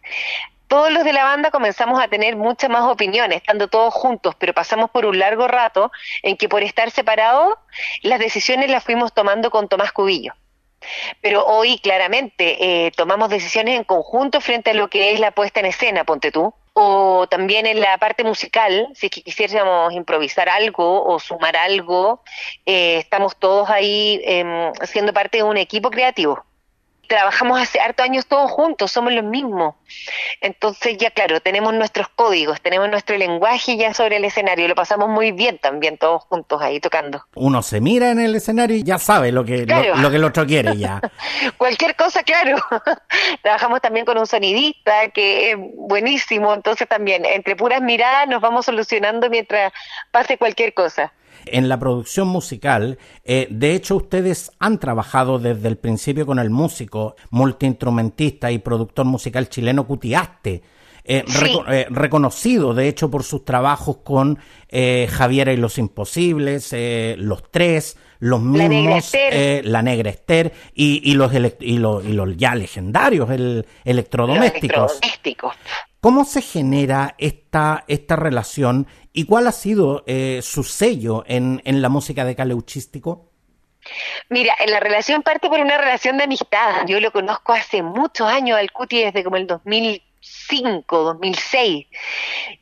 todos 0.67 0.91
los 0.91 1.03
de 1.03 1.11
la 1.11 1.25
banda 1.25 1.51
comenzamos 1.51 2.01
a 2.01 2.07
tener 2.07 2.37
muchas 2.37 2.69
más 2.69 2.83
opiniones, 2.83 3.37
estando 3.37 3.67
todos 3.67 3.93
juntos, 3.93 4.35
pero 4.37 4.53
pasamos 4.53 4.89
por 4.89 5.05
un 5.05 5.19
largo 5.19 5.47
rato 5.47 5.91
en 6.23 6.37
que 6.37 6.47
por 6.47 6.63
estar 6.63 6.91
separados, 6.91 7.55
las 8.03 8.19
decisiones 8.19 8.69
las 8.69 8.83
fuimos 8.83 9.13
tomando 9.13 9.51
con 9.51 9.67
Tomás 9.67 9.91
Cubillo. 9.91 10.33
Pero 11.21 11.45
hoy 11.45 11.77
claramente 11.79 12.85
eh, 12.85 12.91
tomamos 12.91 13.29
decisiones 13.29 13.77
en 13.77 13.83
conjunto 13.83 14.39
frente 14.39 14.71
a 14.71 14.73
lo 14.73 14.89
que 14.89 15.11
es 15.11 15.19
la 15.19 15.31
puesta 15.31 15.59
en 15.59 15.65
escena, 15.65 16.05
ponte 16.05 16.31
tú, 16.31 16.53
o 16.73 17.27
también 17.27 17.65
en 17.65 17.79
la 17.81 17.97
parte 17.97 18.23
musical, 18.23 18.87
si 18.93 19.07
es 19.07 19.11
que 19.11 19.21
quisiéramos 19.23 19.93
improvisar 19.93 20.49
algo 20.49 21.03
o 21.05 21.19
sumar 21.19 21.55
algo, 21.55 22.23
eh, 22.65 22.97
estamos 22.97 23.35
todos 23.37 23.69
ahí 23.69 24.21
eh, 24.25 24.71
siendo 24.83 25.13
parte 25.13 25.37
de 25.37 25.43
un 25.43 25.57
equipo 25.57 25.89
creativo 25.89 26.45
trabajamos 27.11 27.59
hace 27.59 27.77
hartos 27.81 28.05
años 28.05 28.25
todos 28.25 28.49
juntos, 28.49 28.89
somos 28.89 29.11
los 29.11 29.25
mismos. 29.25 29.75
Entonces 30.39 30.95
ya 30.97 31.11
claro, 31.11 31.41
tenemos 31.41 31.73
nuestros 31.73 32.07
códigos, 32.07 32.61
tenemos 32.61 32.89
nuestro 32.89 33.17
lenguaje 33.17 33.75
ya 33.75 33.93
sobre 33.93 34.15
el 34.15 34.23
escenario, 34.23 34.65
lo 34.69 34.75
pasamos 34.75 35.09
muy 35.09 35.33
bien 35.33 35.57
también 35.57 35.97
todos 35.97 36.23
juntos 36.23 36.61
ahí 36.61 36.79
tocando. 36.79 37.25
Uno 37.35 37.63
se 37.63 37.81
mira 37.81 38.11
en 38.11 38.21
el 38.21 38.33
escenario 38.33 38.77
y 38.77 38.83
ya 38.83 38.97
sabe 38.97 39.33
lo 39.33 39.43
que, 39.43 39.65
lo, 39.65 40.09
que 40.09 40.15
el 40.15 40.23
otro 40.23 40.45
quiere 40.45 40.77
ya. 40.77 41.01
Cualquier 41.57 41.97
cosa, 41.97 42.23
claro. 42.23 42.55
Trabajamos 43.41 43.81
también 43.81 44.05
con 44.05 44.17
un 44.17 44.25
sonidista 44.25 45.09
que 45.09 45.51
es 45.51 45.57
buenísimo, 45.59 46.53
entonces 46.53 46.87
también 46.87 47.25
entre 47.25 47.57
puras 47.57 47.81
miradas 47.81 48.29
nos 48.29 48.39
vamos 48.39 48.65
solucionando 48.65 49.29
mientras 49.29 49.73
pase 50.11 50.37
cualquier 50.37 50.73
cosa 50.73 51.11
en 51.45 51.69
la 51.69 51.79
producción 51.79 52.27
musical. 52.27 52.97
Eh, 53.23 53.47
de 53.49 53.73
hecho, 53.75 53.95
ustedes 53.95 54.51
han 54.59 54.79
trabajado 54.79 55.39
desde 55.39 55.67
el 55.67 55.77
principio 55.77 56.25
con 56.25 56.39
el 56.39 56.49
músico, 56.49 57.15
multiinstrumentista 57.29 58.51
y 58.51 58.59
productor 58.59 59.05
musical 59.05 59.49
chileno 59.49 59.85
Cutiaste. 59.85 60.61
Eh, 61.03 61.25
eh, 61.67 61.87
reconocido 61.89 62.75
de 62.75 62.87
hecho 62.87 63.09
por 63.09 63.23
sus 63.23 63.43
trabajos 63.43 63.97
con 64.03 64.37
Javier 64.71 65.49
y 65.49 65.57
los 65.57 65.79
Imposibles, 65.79 66.75
Los 67.17 67.49
Tres, 67.49 67.97
los 68.19 68.39
mismos, 68.39 69.11
La 69.63 69.81
Negra 69.81 70.11
Esther, 70.11 70.53
y, 70.75 71.15
los 71.15 71.33
y, 71.59 71.77
los 71.79 72.37
ya 72.37 72.53
legendarios 72.53 73.31
el, 73.31 73.65
electrodomésticos. 73.83 74.99
¿Cómo 76.01 76.25
se 76.25 76.41
genera 76.41 77.13
esta, 77.19 77.83
esta 77.87 78.15
relación 78.15 78.87
y 79.13 79.25
cuál 79.25 79.45
ha 79.45 79.51
sido 79.51 80.03
eh, 80.07 80.39
su 80.41 80.63
sello 80.63 81.23
en, 81.27 81.61
en 81.63 81.83
la 81.83 81.89
música 81.89 82.25
de 82.25 82.35
Caleuchístico? 82.35 83.29
Mira, 84.27 84.55
la 84.65 84.79
relación 84.79 85.21
parte 85.21 85.47
por 85.47 85.59
una 85.59 85.77
relación 85.77 86.17
de 86.17 86.23
amistad. 86.23 86.87
Yo 86.87 86.99
lo 86.99 87.11
conozco 87.11 87.53
hace 87.53 87.83
muchos 87.83 88.27
años 88.27 88.57
al 88.57 88.71
Cuti, 88.71 89.03
desde 89.03 89.23
como 89.23 89.37
el 89.37 89.45
2005, 89.45 91.03
2006. 91.03 91.85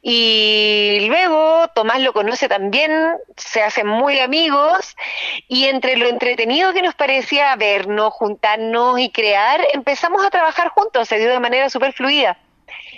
Y 0.02 1.06
luego 1.08 1.70
Tomás 1.74 2.02
lo 2.02 2.12
conoce 2.12 2.50
también, 2.50 2.92
se 3.38 3.62
hacen 3.62 3.88
muy 3.88 4.20
amigos 4.20 4.98
y 5.48 5.68
entre 5.68 5.96
lo 5.96 6.10
entretenido 6.10 6.74
que 6.74 6.82
nos 6.82 6.96
parecía 6.96 7.56
vernos, 7.56 8.12
juntarnos 8.12 9.00
y 9.00 9.10
crear, 9.12 9.62
empezamos 9.74 10.26
a 10.26 10.30
trabajar 10.30 10.68
juntos, 10.76 11.08
se 11.08 11.20
dio 11.20 11.30
de 11.30 11.40
manera 11.40 11.70
súper 11.70 11.94
fluida 11.94 12.38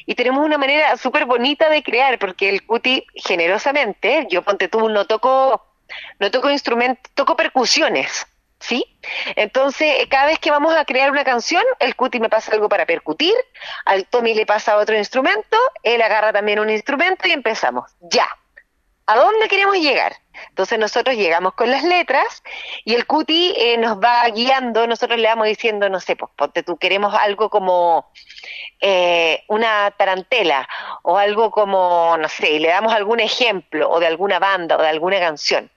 y 0.06 0.16
tenemos 0.16 0.46
una 0.46 0.58
manera 0.58 0.98
súper 0.98 1.26
bonita 1.26 1.70
de 1.70 1.84
crear, 1.84 2.20
porque 2.20 2.50
el 2.50 2.66
cuti 2.66 3.06
generosamente, 3.16 4.28
yo 4.30 4.42
ponte 4.42 4.68
tú, 4.68 4.90
no 4.90 5.06
toco, 5.06 5.66
no 6.20 6.32
toco 6.32 6.50
instrumentos, 6.50 7.12
toco 7.14 7.36
percusiones, 7.36 8.28
¿sí? 8.60 8.86
Entonces, 9.36 10.08
cada 10.10 10.28
vez 10.28 10.40
que 10.40 10.52
vamos 10.52 10.76
a 10.76 10.86
crear 10.86 11.12
una 11.12 11.24
canción, 11.24 11.64
el 11.80 11.96
cuti 11.96 12.20
me 12.20 12.30
pasa 12.30 12.52
algo 12.54 12.70
para 12.70 12.86
percutir, 12.86 13.36
al 13.86 14.06
Tommy 14.06 14.34
le 14.34 14.46
pasa 14.46 14.78
otro 14.78 14.98
instrumento, 14.98 15.58
él 15.84 16.02
agarra 16.02 16.32
también 16.32 16.60
un 16.60 16.70
instrumento 16.70 17.28
y 17.28 17.32
empezamos, 17.32 17.92
ya. 18.00 18.28
¿A 19.08 19.16
dónde 19.16 19.48
queremos 19.48 19.78
llegar? 19.78 20.16
Entonces 20.50 20.80
nosotros 20.80 21.16
llegamos 21.16 21.54
con 21.54 21.70
las 21.70 21.84
letras 21.84 22.44
y 22.86 22.94
el 22.94 23.06
cuti 23.06 23.54
eh, 23.58 23.78
nos 23.78 24.00
va 24.00 24.28
guiando, 24.30 24.88
nosotros 24.88 25.20
le 25.20 25.28
vamos 25.28 25.48
diciendo, 25.48 25.90
no 25.90 26.00
sé, 26.00 26.16
pues 26.16 26.32
ponte 26.36 26.64
tú, 26.64 26.78
queremos 26.78 27.14
algo 27.14 27.50
como 27.50 28.12
eh, 28.80 29.44
una 29.48 29.92
tarantela 29.92 30.68
o 31.04 31.18
algo 31.18 31.52
como, 31.52 32.16
no 32.18 32.30
sé, 32.30 32.60
le 32.60 32.70
damos 32.70 32.94
algún 32.94 33.20
ejemplo 33.20 33.90
o 33.90 34.00
de 34.00 34.08
alguna 34.08 34.40
banda 34.40 34.78
o 34.78 34.82
de 34.82 34.90
alguna 34.90 35.20
canción. 35.20 35.70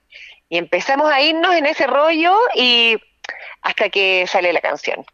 Y 0.49 0.57
empezamos 0.57 1.11
a 1.11 1.21
irnos 1.21 1.55
en 1.55 1.65
ese 1.65 1.87
rollo 1.87 2.37
y 2.53 2.97
hasta 3.61 3.89
que 3.89 4.25
sale 4.27 4.53
la 4.53 4.61
canción. 4.61 5.05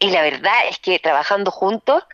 Y 0.00 0.10
la 0.10 0.22
verdad 0.22 0.66
es 0.68 0.78
que 0.78 0.98
trabajando 0.98 1.52
juntos 1.52 2.04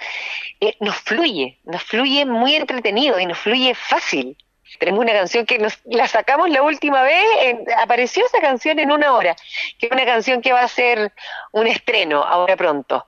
eh, 0.60 0.76
nos 0.80 0.96
fluye, 0.96 1.58
nos 1.64 1.82
fluye 1.82 2.26
muy 2.26 2.54
entretenido 2.54 3.18
y 3.18 3.24
nos 3.24 3.38
fluye 3.38 3.74
fácil. 3.74 4.36
Tenemos 4.78 5.00
una 5.00 5.12
canción 5.12 5.46
que 5.46 5.58
nos 5.58 5.78
la 5.86 6.06
sacamos 6.06 6.50
la 6.50 6.62
última 6.62 7.02
vez, 7.02 7.24
apareció 7.78 8.24
esa 8.26 8.40
canción 8.40 8.78
en 8.78 8.90
una 8.90 9.12
hora, 9.14 9.34
que 9.78 9.86
es 9.86 9.92
una 9.92 10.04
canción 10.04 10.42
que 10.42 10.52
va 10.52 10.60
a 10.60 10.68
ser 10.68 11.12
un 11.52 11.66
estreno 11.66 12.22
ahora 12.22 12.56
pronto, 12.56 13.06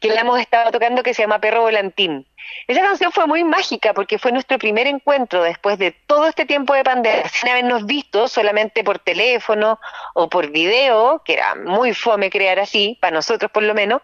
que 0.00 0.08
la 0.08 0.20
hemos 0.20 0.40
estado 0.40 0.70
tocando 0.70 1.02
que 1.02 1.14
se 1.14 1.22
llama 1.22 1.40
Perro 1.40 1.62
Volantín. 1.62 2.26
Esa 2.66 2.80
canción 2.80 3.12
fue 3.12 3.26
muy 3.26 3.44
mágica 3.44 3.94
porque 3.94 4.18
fue 4.18 4.32
nuestro 4.32 4.58
primer 4.58 4.86
encuentro 4.86 5.42
después 5.42 5.78
de 5.78 5.92
todo 5.92 6.26
este 6.26 6.44
tiempo 6.44 6.74
de 6.74 6.84
pandemia, 6.84 7.28
sin 7.28 7.48
habernos 7.48 7.86
visto 7.86 8.28
solamente 8.28 8.84
por 8.84 8.98
teléfono 8.98 9.80
o 10.14 10.28
por 10.28 10.50
video, 10.50 11.22
que 11.24 11.34
era 11.34 11.54
muy 11.54 11.94
fome 11.94 12.30
crear 12.30 12.58
así, 12.58 12.98
para 13.00 13.14
nosotros 13.14 13.50
por 13.50 13.62
lo 13.62 13.74
menos, 13.74 14.02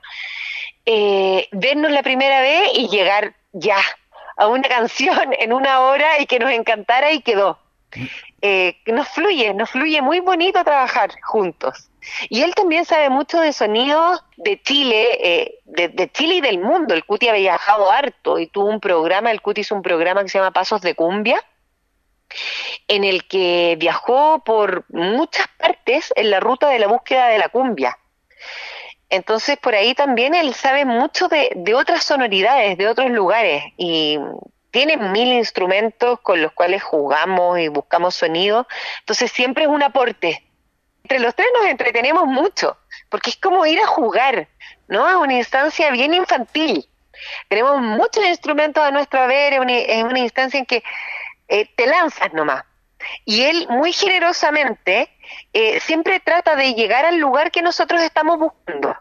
eh, 0.86 1.48
vernos 1.52 1.90
la 1.90 2.02
primera 2.02 2.40
vez 2.40 2.70
y 2.74 2.88
llegar 2.88 3.34
ya 3.52 3.76
a 4.38 4.46
una 4.46 4.66
canción 4.68 5.34
en 5.38 5.52
una 5.52 5.80
hora 5.80 6.20
y 6.20 6.26
que 6.26 6.38
nos 6.38 6.50
encantara 6.50 7.12
y 7.12 7.20
quedó. 7.20 7.58
Eh, 8.40 8.76
nos 8.86 9.08
fluye, 9.08 9.52
nos 9.52 9.70
fluye 9.70 10.00
muy 10.00 10.20
bonito 10.20 10.62
trabajar 10.62 11.10
juntos. 11.22 11.90
Y 12.28 12.42
él 12.42 12.54
también 12.54 12.84
sabe 12.84 13.10
mucho 13.10 13.40
de 13.40 13.52
sonidos 13.52 14.22
de 14.36 14.62
Chile, 14.62 15.18
eh, 15.20 15.58
de, 15.64 16.12
Chile 16.12 16.36
y 16.36 16.40
del 16.40 16.58
mundo. 16.60 16.94
El 16.94 17.04
Cuti 17.04 17.28
había 17.28 17.50
viajado 17.52 17.90
harto 17.90 18.38
y 18.38 18.46
tuvo 18.46 18.66
un 18.66 18.80
programa, 18.80 19.32
el 19.32 19.42
Cuti 19.42 19.62
hizo 19.62 19.74
un 19.74 19.82
programa 19.82 20.22
que 20.22 20.28
se 20.28 20.38
llama 20.38 20.52
Pasos 20.52 20.80
de 20.82 20.94
Cumbia, 20.94 21.42
en 22.86 23.04
el 23.04 23.26
que 23.26 23.76
viajó 23.78 24.44
por 24.44 24.84
muchas 24.90 25.48
partes 25.58 26.12
en 26.14 26.30
la 26.30 26.38
ruta 26.38 26.68
de 26.68 26.78
la 26.78 26.86
búsqueda 26.86 27.28
de 27.28 27.38
la 27.38 27.48
cumbia. 27.48 27.98
Entonces, 29.10 29.56
por 29.56 29.74
ahí 29.74 29.94
también 29.94 30.34
él 30.34 30.54
sabe 30.54 30.84
mucho 30.84 31.28
de, 31.28 31.50
de 31.56 31.74
otras 31.74 32.04
sonoridades, 32.04 32.76
de 32.76 32.88
otros 32.88 33.10
lugares, 33.10 33.62
y 33.76 34.18
tiene 34.70 34.96
mil 34.96 35.32
instrumentos 35.32 36.20
con 36.20 36.42
los 36.42 36.52
cuales 36.52 36.82
jugamos 36.82 37.58
y 37.58 37.68
buscamos 37.68 38.14
sonidos, 38.14 38.66
entonces 39.00 39.32
siempre 39.32 39.64
es 39.64 39.70
un 39.70 39.82
aporte. 39.82 40.44
Entre 41.04 41.20
los 41.20 41.34
tres 41.34 41.48
nos 41.54 41.66
entretenemos 41.70 42.26
mucho, 42.26 42.76
porque 43.08 43.30
es 43.30 43.36
como 43.36 43.64
ir 43.64 43.80
a 43.80 43.86
jugar, 43.86 44.48
¿no? 44.88 45.08
Es 45.08 45.14
una 45.14 45.34
instancia 45.34 45.90
bien 45.90 46.12
infantil. 46.12 46.86
Tenemos 47.48 47.80
muchos 47.80 48.24
instrumentos 48.26 48.84
a 48.84 48.90
nuestro 48.90 49.20
haber, 49.20 49.54
es 49.54 50.04
una, 50.04 50.18
instancia 50.18 50.58
en 50.58 50.66
que 50.66 50.82
eh, 51.48 51.68
te 51.76 51.86
lanzas 51.86 52.32
nomás. 52.34 52.64
Y 53.24 53.42
él 53.42 53.66
muy 53.68 53.92
generosamente 53.92 55.10
eh, 55.52 55.80
siempre 55.80 56.20
trata 56.20 56.56
de 56.56 56.74
llegar 56.74 57.04
al 57.04 57.18
lugar 57.18 57.50
que 57.50 57.62
nosotros 57.62 58.02
estamos 58.02 58.38
buscando. 58.38 58.96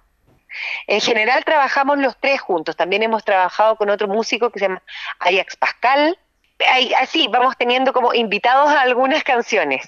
En 0.87 1.01
general 1.01 1.43
trabajamos 1.45 1.97
los 1.99 2.17
tres 2.19 2.41
juntos, 2.41 2.75
también 2.75 3.03
hemos 3.03 3.23
trabajado 3.23 3.75
con 3.75 3.89
otro 3.89 4.07
músico 4.07 4.49
que 4.49 4.59
se 4.59 4.67
llama 4.67 4.81
Ajax 5.19 5.55
Pascal, 5.57 6.17
así 6.99 7.27
vamos 7.27 7.55
teniendo 7.57 7.93
como 7.93 8.13
invitados 8.13 8.69
a 8.69 8.81
algunas 8.81 9.23
canciones, 9.23 9.87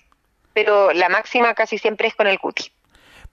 pero 0.54 0.94
la 0.94 1.10
máxima 1.10 1.54
casi 1.56 1.78
siempre 1.78 2.08
es 2.08 2.16
con 2.16 2.28
el 2.28 2.40
Cuti. 2.40 2.72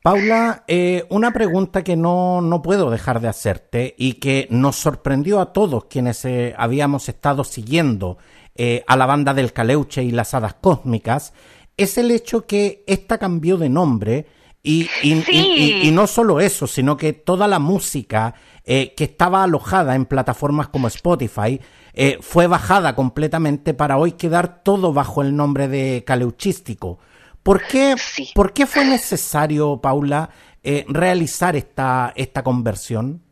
Paula, 0.02 0.62
eh, 0.68 1.04
una 1.08 1.32
pregunta 1.32 1.82
que 1.82 1.96
no, 1.96 2.40
no, 2.40 2.62
puedo 2.62 2.90
dejar 2.90 3.20
de 3.20 3.26
hacerte 3.26 3.94
y 3.98 4.14
que 4.14 4.46
nos 4.50 4.76
sorprendió 4.76 5.40
a 5.40 5.52
todos 5.52 5.86
quienes 5.86 6.24
eh, 6.24 6.54
habíamos 6.56 7.08
estado 7.08 7.42
siguiendo 7.42 8.16
eh, 8.58 8.84
a 8.86 8.96
la 8.96 9.06
banda 9.06 9.34
del 9.34 9.52
Caleuche 9.52 10.02
y 10.02 10.10
las 10.10 10.34
Hadas 10.34 10.54
Cósmicas, 10.54 11.32
es 11.76 11.98
el 11.98 12.10
hecho 12.10 12.46
que 12.46 12.84
esta 12.86 13.18
cambió 13.18 13.56
de 13.58 13.68
nombre 13.68 14.26
y, 14.66 14.88
y, 15.02 15.90
no 15.92 16.08
solo 16.08 16.40
eso, 16.40 16.66
sino 16.66 16.96
que 16.96 17.12
toda 17.12 17.46
la 17.46 17.60
música 17.60 18.34
eh, 18.64 18.94
que 18.96 19.04
estaba 19.04 19.44
alojada 19.44 19.94
en 19.94 20.06
plataformas 20.06 20.68
como 20.68 20.88
Spotify 20.88 21.60
eh, 21.94 22.18
fue 22.20 22.48
bajada 22.48 22.96
completamente 22.96 23.74
para 23.74 23.96
hoy 23.96 24.12
quedar 24.12 24.64
todo 24.64 24.92
bajo 24.92 25.22
el 25.22 25.36
nombre 25.36 25.68
de 25.68 26.02
Caleuchístico. 26.04 26.98
¿Por 27.44 27.62
qué, 27.68 27.94
¿por 28.34 28.52
qué 28.52 28.66
fue 28.66 28.84
necesario, 28.84 29.80
Paula, 29.80 30.30
eh, 30.64 30.84
realizar 30.88 31.54
esta, 31.54 32.12
esta 32.16 32.42
conversión? 32.42 33.22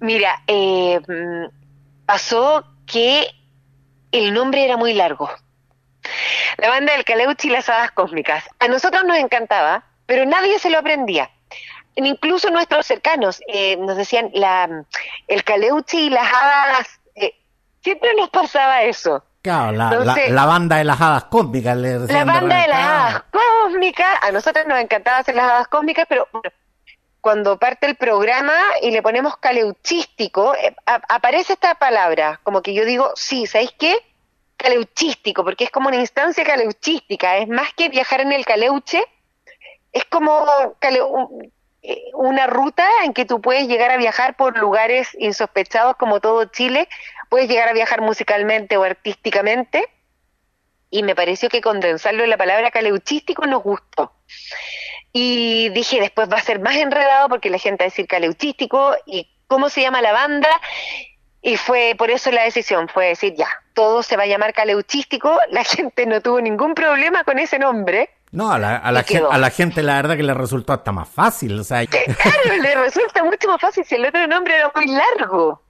Mira, 0.00 0.42
mm, 0.48 1.46
pasó 2.04 2.62
que 2.84 3.24
el 4.12 4.32
nombre 4.32 4.64
era 4.64 4.76
muy 4.76 4.94
largo. 4.94 5.30
La 6.58 6.68
banda 6.68 6.92
del 6.92 7.04
Caleuchi 7.04 7.48
y 7.48 7.50
las 7.50 7.68
Hadas 7.68 7.90
Cósmicas. 7.92 8.44
A 8.58 8.68
nosotros 8.68 9.04
nos 9.04 9.16
encantaba, 9.16 9.84
pero 10.06 10.26
nadie 10.26 10.58
se 10.58 10.70
lo 10.70 10.78
aprendía. 10.78 11.30
Incluso 11.94 12.50
nuestros 12.50 12.86
cercanos 12.86 13.40
eh, 13.48 13.76
nos 13.76 13.96
decían, 13.96 14.30
la, 14.34 14.84
el 15.28 15.44
Caleuchi 15.44 16.06
y 16.06 16.10
las 16.10 16.32
Hadas, 16.32 17.00
eh, 17.14 17.34
Siempre 17.82 18.14
nos 18.16 18.30
pasaba 18.30 18.82
eso. 18.82 19.24
Claro, 19.42 19.72
la, 19.72 20.46
banda 20.46 20.76
de 20.76 20.84
las 20.84 21.00
hadas 21.00 21.24
cósmicas. 21.24 21.76
Le 21.76 21.98
la 21.98 22.24
banda 22.24 22.62
de 22.62 22.68
las 22.68 22.78
hadas 22.78 23.22
cósmicas. 23.32 24.18
A 24.22 24.30
nosotros 24.30 24.66
nos 24.68 24.78
encantaba 24.78 25.18
hacer 25.18 25.34
las 25.34 25.50
hadas 25.50 25.68
cósmicas, 25.68 26.06
pero 26.08 26.28
cuando 27.22 27.56
parte 27.56 27.86
el 27.86 27.94
programa 27.94 28.52
y 28.82 28.90
le 28.90 29.00
ponemos 29.00 29.36
caleuchístico, 29.36 30.56
eh, 30.56 30.74
aparece 30.84 31.52
esta 31.52 31.76
palabra, 31.76 32.40
como 32.42 32.62
que 32.62 32.74
yo 32.74 32.84
digo, 32.84 33.12
sí, 33.14 33.46
¿sabéis 33.46 33.72
qué? 33.78 33.96
Caleuchístico, 34.56 35.44
porque 35.44 35.64
es 35.64 35.70
como 35.70 35.86
una 35.88 35.98
instancia 35.98 36.44
caleuchística, 36.44 37.38
es 37.38 37.46
más 37.46 37.72
que 37.74 37.88
viajar 37.88 38.22
en 38.22 38.32
el 38.32 38.44
caleuche, 38.44 39.04
es 39.92 40.04
como 40.06 40.44
eh, 40.80 42.00
una 42.14 42.48
ruta 42.48 42.88
en 43.04 43.12
que 43.12 43.24
tú 43.24 43.40
puedes 43.40 43.68
llegar 43.68 43.92
a 43.92 43.98
viajar 43.98 44.36
por 44.36 44.58
lugares 44.58 45.08
insospechados 45.16 45.94
como 45.96 46.18
todo 46.18 46.46
Chile, 46.46 46.88
puedes 47.28 47.48
llegar 47.48 47.68
a 47.68 47.72
viajar 47.72 48.00
musicalmente 48.00 48.76
o 48.76 48.82
artísticamente, 48.82 49.88
y 50.90 51.04
me 51.04 51.14
pareció 51.14 51.48
que 51.48 51.60
condensarlo 51.60 52.24
en 52.24 52.30
la 52.30 52.36
palabra 52.36 52.72
caleuchístico 52.72 53.46
nos 53.46 53.62
gustó. 53.62 54.12
Y 55.12 55.68
dije, 55.70 56.00
después 56.00 56.30
va 56.30 56.36
a 56.36 56.42
ser 56.42 56.60
más 56.60 56.76
enredado 56.76 57.28
porque 57.28 57.50
la 57.50 57.58
gente 57.58 57.84
va 57.84 57.86
a 57.86 57.90
decir 57.90 58.06
caleuchístico 58.06 58.94
y 59.06 59.28
cómo 59.46 59.68
se 59.68 59.82
llama 59.82 60.00
la 60.00 60.12
banda. 60.12 60.48
Y 61.42 61.56
fue 61.56 61.94
por 61.98 62.10
eso 62.10 62.30
la 62.30 62.44
decisión, 62.44 62.88
fue 62.88 63.08
decir, 63.08 63.34
ya, 63.34 63.48
todo 63.74 64.02
se 64.02 64.16
va 64.16 64.22
a 64.22 64.26
llamar 64.26 64.54
caleuchístico. 64.54 65.38
La 65.50 65.64
gente 65.64 66.06
no 66.06 66.20
tuvo 66.20 66.40
ningún 66.40 66.74
problema 66.74 67.24
con 67.24 67.38
ese 67.38 67.58
nombre. 67.58 68.10
No, 68.30 68.50
a 68.50 68.58
la, 68.58 68.76
a 68.76 68.92
la, 68.92 69.02
gente, 69.02 69.26
a 69.30 69.36
la 69.36 69.50
gente 69.50 69.82
la 69.82 69.96
verdad 69.96 70.16
que 70.16 70.22
le 70.22 70.32
resultó 70.32 70.72
hasta 70.72 70.90
más 70.90 71.06
fácil. 71.06 71.58
O 71.58 71.64
sea, 71.64 71.84
claro, 71.86 72.62
le 72.62 72.74
resulta 72.76 73.22
mucho 73.24 73.48
más 73.48 73.60
fácil 73.60 73.84
si 73.84 73.96
el 73.96 74.06
otro 74.06 74.26
nombre 74.26 74.56
era 74.56 74.72
muy 74.74 74.86
largo. 74.86 75.62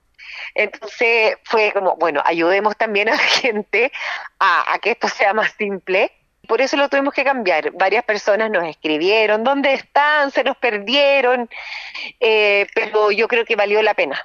Entonces 0.55 1.37
fue 1.43 1.71
como, 1.73 1.95
bueno, 1.97 2.21
ayudemos 2.23 2.77
también 2.77 3.09
a 3.09 3.13
la 3.13 3.17
gente 3.17 3.91
a, 4.39 4.77
que 4.81 4.91
esto 4.91 5.09
sea 5.09 5.33
más 5.33 5.51
simple. 5.57 6.11
Por 6.47 6.61
eso 6.61 6.75
lo 6.77 6.89
tuvimos 6.89 7.13
que 7.13 7.23
cambiar. 7.23 7.71
Varias 7.71 8.03
personas 8.03 8.51
nos 8.51 8.65
escribieron, 8.65 9.43
¿dónde 9.43 9.73
están? 9.73 10.31
Se 10.31 10.43
nos 10.43 10.57
perdieron. 10.57 11.49
Eh, 12.19 12.67
pero 12.75 13.11
yo 13.11 13.27
creo 13.27 13.45
que 13.45 13.55
valió 13.55 13.81
la 13.81 13.93
pena. 13.93 14.19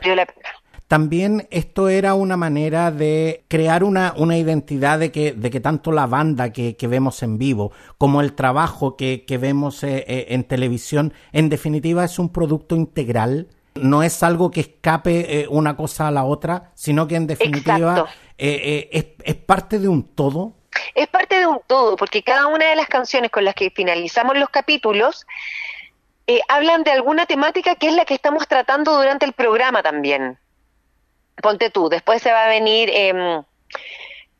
Valió 0.00 0.14
la 0.14 0.26
pena. 0.26 0.48
También 0.86 1.48
esto 1.50 1.88
era 1.88 2.14
una 2.14 2.36
manera 2.36 2.90
de 2.90 3.44
crear 3.48 3.84
una, 3.84 4.14
una 4.16 4.36
identidad 4.36 4.98
de 4.98 5.10
que, 5.10 5.32
de 5.32 5.50
que 5.50 5.58
tanto 5.58 5.92
la 5.92 6.06
banda 6.06 6.52
que, 6.52 6.76
que 6.76 6.86
vemos 6.86 7.22
en 7.22 7.38
vivo 7.38 7.72
como 7.96 8.20
el 8.20 8.34
trabajo 8.34 8.94
que, 8.96 9.24
que 9.24 9.38
vemos 9.38 9.82
eh, 9.82 10.04
eh, 10.06 10.26
en 10.28 10.44
televisión, 10.44 11.14
en 11.32 11.48
definitiva 11.48 12.04
es 12.04 12.18
un 12.18 12.28
producto 12.28 12.76
integral. 12.76 13.48
No 13.74 14.02
es 14.02 14.22
algo 14.22 14.50
que 14.50 14.60
escape 14.60 15.40
eh, 15.40 15.48
una 15.48 15.76
cosa 15.76 16.06
a 16.06 16.10
la 16.10 16.24
otra, 16.24 16.70
sino 16.74 17.08
que 17.08 17.16
en 17.16 17.26
definitiva 17.26 18.06
es, 18.36 19.06
es 19.24 19.34
parte 19.34 19.78
de 19.78 19.88
un 19.88 20.04
todo. 20.04 20.52
Es 20.94 21.08
parte 21.08 21.38
de 21.38 21.46
un 21.46 21.60
todo, 21.66 21.96
porque 21.96 22.22
cada 22.22 22.46
una 22.46 22.66
de 22.66 22.76
las 22.76 22.88
canciones 22.88 23.30
con 23.30 23.44
las 23.44 23.54
que 23.54 23.70
finalizamos 23.70 24.36
los 24.36 24.50
capítulos 24.50 25.26
hablan 26.48 26.84
de 26.84 26.90
alguna 26.90 27.26
temática 27.26 27.74
que 27.74 27.88
es 27.88 27.94
la 27.94 28.06
que 28.06 28.14
estamos 28.14 28.48
tratando 28.48 28.96
durante 28.96 29.26
el 29.26 29.34
programa 29.34 29.82
también 29.82 30.38
ponte 31.42 31.70
tú, 31.70 31.88
después 31.88 32.22
se 32.22 32.32
va 32.32 32.44
a 32.44 32.48
venir 32.48 32.90
em, 32.92 33.42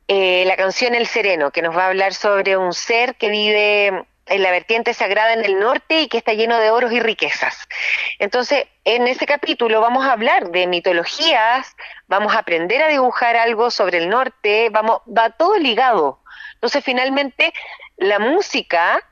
eh, 0.08 0.44
la 0.46 0.56
canción 0.56 0.94
El 0.94 1.06
Sereno, 1.06 1.50
que 1.50 1.62
nos 1.62 1.76
va 1.76 1.84
a 1.84 1.88
hablar 1.88 2.14
sobre 2.14 2.56
un 2.56 2.72
ser 2.72 3.16
que 3.16 3.28
vive 3.28 4.06
en 4.26 4.42
la 4.42 4.50
vertiente 4.50 4.94
sagrada 4.94 5.34
en 5.34 5.44
el 5.44 5.60
norte 5.60 6.00
y 6.00 6.08
que 6.08 6.16
está 6.16 6.32
lleno 6.32 6.58
de 6.58 6.70
oros 6.70 6.92
y 6.92 7.00
riquezas. 7.00 7.68
Entonces, 8.18 8.64
en 8.84 9.06
ese 9.06 9.26
capítulo 9.26 9.82
vamos 9.82 10.06
a 10.06 10.12
hablar 10.12 10.50
de 10.50 10.66
mitologías, 10.66 11.76
vamos 12.06 12.34
a 12.34 12.38
aprender 12.38 12.82
a 12.82 12.88
dibujar 12.88 13.36
algo 13.36 13.70
sobre 13.70 13.98
el 13.98 14.08
norte, 14.08 14.70
vamos, 14.70 15.00
va 15.06 15.28
todo 15.30 15.58
ligado. 15.58 16.20
Entonces, 16.64 16.82
finalmente, 16.82 17.52
la 17.98 18.18
música 18.18 19.02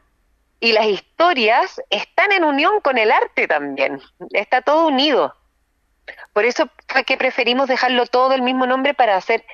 y 0.59 0.73
las 0.73 0.87
historias 0.87 1.83
están 1.91 2.33
en 2.33 2.45
unión 2.45 2.81
con 2.81 2.97
el 2.97 3.13
arte 3.13 3.47
también, 3.47 4.01
está 4.31 4.63
todo 4.63 4.87
unido. 4.87 5.35
Por 6.33 6.47
eso 6.47 6.71
fue 6.89 7.05
que 7.05 7.19
preferimos 7.19 7.69
dejarlo 7.69 8.07
todo 8.07 8.33
el 8.33 8.41
mismo 8.41 8.67
nombre 8.67 8.95
para 8.95 9.17
hacer, 9.17 9.45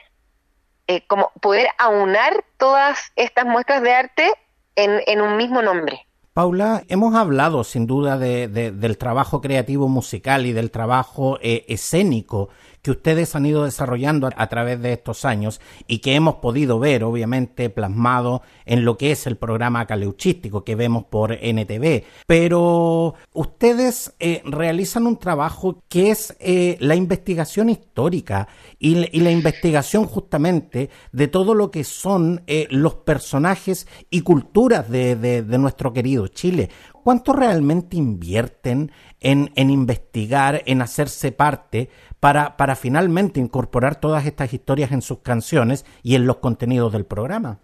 eh, 0.86 1.04
como 1.08 1.32
poder 1.40 1.70
aunar 1.76 2.44
todas 2.56 3.10
estas 3.16 3.46
muestras 3.46 3.82
de 3.82 3.92
arte 3.92 4.32
en, 4.76 5.20
un 5.20 5.36
mismo 5.36 5.60
nombre. 5.60 6.06
Paula, 6.34 6.84
hemos 6.86 7.16
hablado 7.16 7.64
sin 7.64 7.88
duda 7.88 8.16
de, 8.16 8.46
del 8.46 8.96
trabajo 8.96 9.40
creativo 9.40 9.88
musical 9.88 10.46
y 10.46 10.52
del 10.52 10.70
trabajo 10.70 11.40
eh, 11.42 11.64
escénico 11.66 12.48
que 12.82 12.90
ustedes 12.90 13.34
han 13.34 13.46
ido 13.46 13.64
desarrollando 13.64 14.28
a 14.34 14.46
través 14.48 14.80
de 14.80 14.92
estos 14.92 15.24
años 15.24 15.60
y 15.86 15.98
que 15.98 16.14
hemos 16.14 16.36
podido 16.36 16.78
ver, 16.78 17.04
obviamente, 17.04 17.70
plasmado 17.70 18.42
en 18.66 18.84
lo 18.84 18.96
que 18.96 19.12
es 19.12 19.26
el 19.26 19.36
programa 19.36 19.86
caleuchístico 19.86 20.64
que 20.64 20.74
vemos 20.74 21.04
por 21.04 21.32
NTV. 21.32 22.04
Pero 22.26 23.14
ustedes 23.32 24.14
eh, 24.20 24.42
realizan 24.44 25.06
un 25.06 25.18
trabajo 25.18 25.82
que 25.88 26.10
es 26.10 26.36
eh, 26.40 26.76
la 26.80 26.94
investigación 26.94 27.68
histórica 27.68 28.48
y, 28.78 28.94
la 29.18 29.30
investigación 29.30 30.06
justamente 30.06 30.90
de 31.12 31.28
todo 31.28 31.54
lo 31.54 31.70
que 31.70 31.84
son 31.84 32.42
eh, 32.46 32.66
los 32.70 32.94
personajes 32.94 33.86
y 34.10 34.20
culturas 34.20 34.88
de, 34.88 35.16
de 35.16 35.58
nuestro 35.58 35.92
querido 35.92 36.28
Chile. 36.28 36.70
¿Cuánto 37.08 37.32
realmente 37.32 37.96
invierten 37.96 38.92
en, 39.20 39.50
en 39.56 39.70
investigar, 39.70 40.62
en 40.66 40.82
hacerse 40.82 41.32
parte, 41.32 41.88
para, 42.20 42.58
para 42.58 42.76
finalmente 42.76 43.40
incorporar 43.40 43.98
todas 43.98 44.26
estas 44.26 44.52
historias 44.52 44.92
en 44.92 45.00
sus 45.00 45.20
canciones 45.20 45.86
y 46.02 46.16
en 46.16 46.26
los 46.26 46.36
contenidos 46.36 46.92
del 46.92 47.06
programa? 47.06 47.60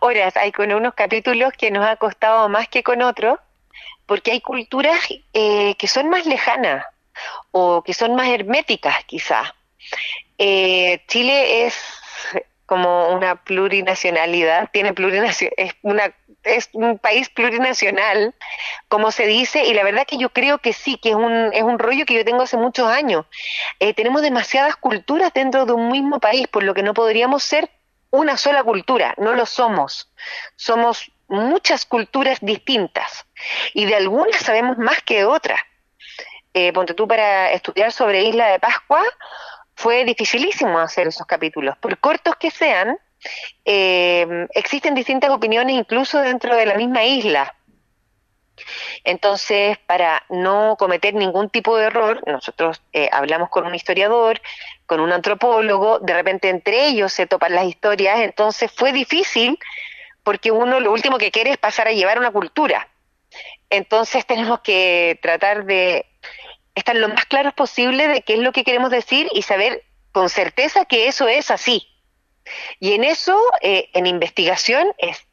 Horas, 0.00 0.38
hay 0.38 0.52
con 0.52 0.72
unos 0.72 0.94
capítulos 0.94 1.52
que 1.52 1.70
nos 1.70 1.86
ha 1.86 1.96
costado 1.96 2.48
más 2.48 2.66
que 2.68 2.82
con 2.82 3.02
otros, 3.02 3.38
porque 4.06 4.30
hay 4.30 4.40
culturas 4.40 5.00
eh, 5.34 5.74
que 5.74 5.86
son 5.86 6.08
más 6.08 6.24
lejanas 6.24 6.86
o 7.50 7.82
que 7.82 7.92
son 7.92 8.14
más 8.14 8.28
herméticas 8.28 9.04
quizás. 9.04 9.52
Eh, 10.38 11.04
Chile 11.08 11.66
es 11.66 11.78
como 12.66 13.08
una 13.08 13.36
plurinacionalidad, 13.36 14.68
tiene 14.72 14.92
plurinacional, 14.92 15.54
es 15.56 15.74
una 15.82 16.12
es 16.46 16.70
un 16.72 16.98
país 16.98 17.28
plurinacional, 17.28 18.34
como 18.88 19.10
se 19.10 19.26
dice, 19.26 19.64
y 19.64 19.74
la 19.74 19.82
verdad 19.82 20.06
que 20.06 20.16
yo 20.16 20.30
creo 20.30 20.58
que 20.58 20.72
sí, 20.72 20.96
que 20.96 21.10
es 21.10 21.14
un, 21.14 21.50
es 21.52 21.62
un 21.62 21.78
rollo 21.78 22.06
que 22.06 22.14
yo 22.14 22.24
tengo 22.24 22.42
hace 22.42 22.56
muchos 22.56 22.88
años. 22.88 23.26
Eh, 23.80 23.94
tenemos 23.94 24.22
demasiadas 24.22 24.76
culturas 24.76 25.32
dentro 25.34 25.66
de 25.66 25.72
un 25.72 25.90
mismo 25.90 26.20
país, 26.20 26.46
por 26.48 26.62
lo 26.62 26.72
que 26.72 26.82
no 26.82 26.94
podríamos 26.94 27.42
ser 27.42 27.68
una 28.10 28.36
sola 28.36 28.62
cultura, 28.62 29.14
no 29.18 29.34
lo 29.34 29.44
somos. 29.44 30.12
Somos 30.54 31.10
muchas 31.28 31.84
culturas 31.84 32.38
distintas, 32.40 33.26
y 33.74 33.86
de 33.86 33.96
algunas 33.96 34.40
sabemos 34.40 34.78
más 34.78 35.02
que 35.02 35.16
de 35.16 35.24
otras. 35.24 35.60
Eh, 36.54 36.72
ponte 36.72 36.94
tú 36.94 37.06
para 37.06 37.50
estudiar 37.50 37.92
sobre 37.92 38.22
Isla 38.22 38.46
de 38.46 38.58
Pascua, 38.58 39.02
fue 39.76 40.04
dificilísimo 40.04 40.78
hacer 40.78 41.06
esos 41.06 41.26
capítulos, 41.26 41.76
por 41.78 41.98
cortos 41.98 42.34
que 42.36 42.50
sean, 42.50 42.98
eh, 43.64 44.46
existen 44.54 44.94
distintas 44.94 45.30
opiniones 45.30 45.76
incluso 45.76 46.18
dentro 46.20 46.56
de 46.56 46.66
la 46.66 46.74
misma 46.74 47.04
isla. 47.04 47.54
Entonces, 49.04 49.76
para 49.86 50.24
no 50.30 50.76
cometer 50.78 51.14
ningún 51.14 51.50
tipo 51.50 51.76
de 51.76 51.86
error, 51.86 52.22
nosotros 52.26 52.80
eh, 52.94 53.08
hablamos 53.12 53.50
con 53.50 53.66
un 53.66 53.74
historiador, 53.74 54.40
con 54.86 55.00
un 55.00 55.12
antropólogo, 55.12 55.98
de 55.98 56.14
repente 56.14 56.48
entre 56.48 56.86
ellos 56.86 57.12
se 57.12 57.26
topan 57.26 57.54
las 57.54 57.66
historias, 57.66 58.20
entonces 58.20 58.72
fue 58.74 58.92
difícil 58.92 59.58
porque 60.22 60.50
uno 60.50 60.80
lo 60.80 60.90
último 60.90 61.18
que 61.18 61.30
quiere 61.30 61.50
es 61.50 61.58
pasar 61.58 61.86
a 61.86 61.92
llevar 61.92 62.18
una 62.18 62.30
cultura. 62.30 62.88
Entonces 63.68 64.24
tenemos 64.26 64.60
que 64.60 65.18
tratar 65.20 65.66
de 65.66 66.06
estar 66.86 66.96
lo 66.96 67.08
más 67.08 67.24
claros 67.26 67.52
posible 67.52 68.06
de 68.06 68.22
qué 68.22 68.34
es 68.34 68.38
lo 68.38 68.52
que 68.52 68.62
queremos 68.62 68.90
decir 68.90 69.28
y 69.32 69.42
saber 69.42 69.82
con 70.12 70.28
certeza 70.28 70.84
que 70.84 71.08
eso 71.08 71.26
es 71.26 71.50
así. 71.50 71.88
Y 72.78 72.92
en 72.92 73.02
eso, 73.02 73.36
eh, 73.60 73.90
en 73.92 74.06
investigación, 74.06 74.94
es, 74.98 75.26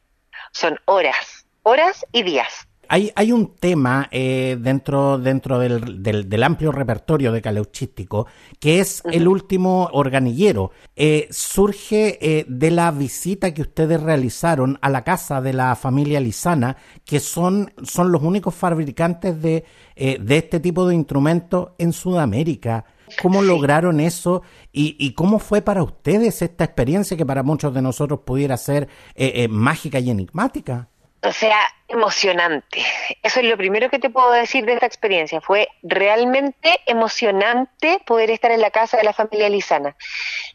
son 0.50 0.80
horas, 0.84 1.46
horas 1.62 2.04
y 2.10 2.24
días. 2.24 2.66
Hay, 2.88 3.10
hay 3.14 3.32
un 3.32 3.54
tema 3.56 4.08
eh, 4.10 4.56
dentro, 4.60 5.18
dentro 5.18 5.58
del, 5.58 6.02
del, 6.02 6.42
amplio 6.42 6.72
repertorio 6.72 7.32
de 7.32 7.42
Caleuchístico 7.42 8.26
que 8.58 8.80
es 8.80 9.02
el 9.10 9.28
último 9.28 9.88
organillero. 9.92 10.70
Eh, 10.96 11.28
surge 11.30 12.44
de 12.48 12.70
la 12.70 12.90
visita 12.90 13.52
que 13.54 13.62
ustedes 13.62 14.02
realizaron 14.02 14.78
a 14.80 14.90
la 14.90 15.02
casa 15.04 15.40
de 15.40 15.52
la 15.52 15.74
familia 15.76 16.20
Lizana, 16.20 16.76
que 17.04 17.20
son, 17.20 17.72
son 17.82 18.12
los 18.12 18.22
únicos 18.22 18.54
fabricantes 18.54 19.40
de, 19.40 19.64
de 19.96 20.36
este 20.36 20.60
tipo 20.60 20.86
de 20.86 20.94
instrumentos 20.94 21.70
en 21.78 21.92
Sudamérica. 21.92 22.84
¿Cómo 23.20 23.42
lograron 23.42 24.00
eso 24.00 24.42
y, 24.72 25.12
cómo 25.12 25.38
fue 25.38 25.62
para 25.62 25.82
ustedes 25.82 26.42
esta 26.42 26.64
experiencia 26.64 27.16
que 27.16 27.26
para 27.26 27.42
muchos 27.42 27.72
de 27.74 27.82
nosotros 27.82 28.20
pudiera 28.24 28.56
ser 28.56 28.88
eh, 29.14 29.32
eh, 29.36 29.48
mágica 29.48 29.98
y 30.00 30.10
enigmática? 30.10 30.88
O 31.24 31.32
sea, 31.32 31.58
emocionante. 31.88 32.84
Eso 33.22 33.40
es 33.40 33.46
lo 33.46 33.56
primero 33.56 33.88
que 33.88 33.98
te 33.98 34.10
puedo 34.10 34.30
decir 34.32 34.66
de 34.66 34.74
esta 34.74 34.84
experiencia. 34.84 35.40
Fue 35.40 35.68
realmente 35.82 36.80
emocionante 36.86 37.98
poder 38.06 38.30
estar 38.30 38.50
en 38.50 38.60
la 38.60 38.70
casa 38.70 38.98
de 38.98 39.04
la 39.04 39.14
familia 39.14 39.48
Lizana. 39.48 39.96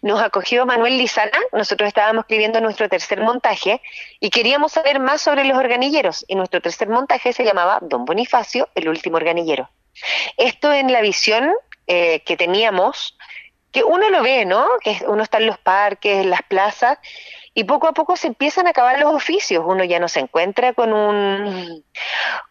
Nos 0.04 0.22
acogió 0.22 0.66
Manuel 0.68 0.98
Lizana, 0.98 1.40
nosotros 1.54 1.88
estábamos 1.88 2.24
escribiendo 2.24 2.62
nuestro 2.62 2.88
tercer 2.88 3.22
montaje 3.22 3.82
y 4.20 4.30
queríamos 4.30 4.74
saber 4.74 5.00
más 5.00 5.22
sobre 5.22 5.44
los 5.44 5.58
organilleros. 5.58 6.24
Y 6.28 6.36
nuestro 6.36 6.62
tercer 6.62 6.88
montaje 6.88 7.34
se 7.34 7.44
llamaba 7.44 7.80
Don 7.82 8.06
Bonifacio, 8.06 8.70
el 8.76 8.90
último 8.90 9.18
organillero. 9.18 9.70
Esto 10.38 10.72
en 10.72 10.92
la 10.92 11.02
visión 11.02 11.52
eh, 11.88 12.22
que 12.26 12.38
teníamos, 12.38 13.18
que 13.72 13.84
uno 13.84 14.10
lo 14.10 14.24
ve, 14.24 14.46
¿no? 14.46 14.66
Que 14.82 14.98
uno 15.08 15.24
está 15.24 15.38
en 15.38 15.46
los 15.46 15.58
parques, 15.58 16.24
en 16.24 16.30
las 16.30 16.42
plazas, 16.44 16.98
y 17.54 17.66
poco 17.66 17.88
a 17.88 17.94
poco 17.94 18.16
se 18.16 18.28
empiezan 18.28 18.68
a 18.68 18.72
acabar 18.72 19.00
los 19.00 19.14
oficios. 19.14 19.64
Uno 19.66 19.84
ya 19.84 20.00
no 20.00 20.08
se 20.08 20.22
encuentra 20.22 20.74
con 20.74 20.94
un 20.94 21.84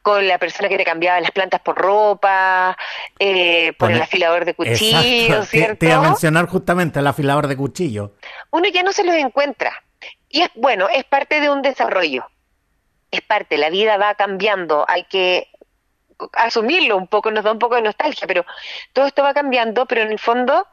con 0.03 0.29
la 0.29 0.39
persona 0.39 0.69
que 0.69 0.77
te 0.77 0.85
cambiaba 0.85 1.21
las 1.21 1.31
plantas 1.31 1.61
por 1.61 1.77
ropa, 1.77 2.77
eh, 3.19 3.73
por 3.79 3.91
el 3.91 4.01
afilador 4.01 4.45
de 4.45 4.55
cuchillos, 4.55 5.49
¿cierto? 5.49 5.79
Te, 5.79 5.87
iba 5.87 5.97
a 5.97 6.03
mencionar 6.03 6.47
justamente 6.47 7.01
el 7.01 7.07
afilador 7.07 7.47
de 7.47 7.57
cuchillo. 7.57 8.13
Uno 8.51 8.69
ya 8.69 8.83
no 8.83 8.93
se 8.93 9.05
los 9.05 9.15
encuentra. 9.15 9.73
Y 10.29 10.43
es 10.43 10.51
bueno, 10.55 10.89
es 10.89 11.05
parte 11.05 11.41
de 11.41 11.51
un 11.51 11.63
desarrollo. 11.63 12.27
Es 13.11 13.23
parte, 13.23 13.57
la 13.57 13.71
vida 13.71 13.97
va 13.97 14.15
cambiando, 14.15 14.85
hay 14.87 15.05
que 15.05 15.49
asumirlo 16.33 16.97
un 16.97 17.07
poco, 17.07 17.31
nos 17.31 17.45
da 17.45 17.53
un 17.53 17.59
poco 17.59 17.77
de 17.77 17.83
nostalgia, 17.83 18.27
pero 18.27 18.45
todo 18.93 19.07
esto 19.07 19.23
va 19.23 19.35
cambiando, 19.35 19.87
pero 19.87 20.03
en 20.03 20.13
el 20.13 20.19
fondo 20.19 20.67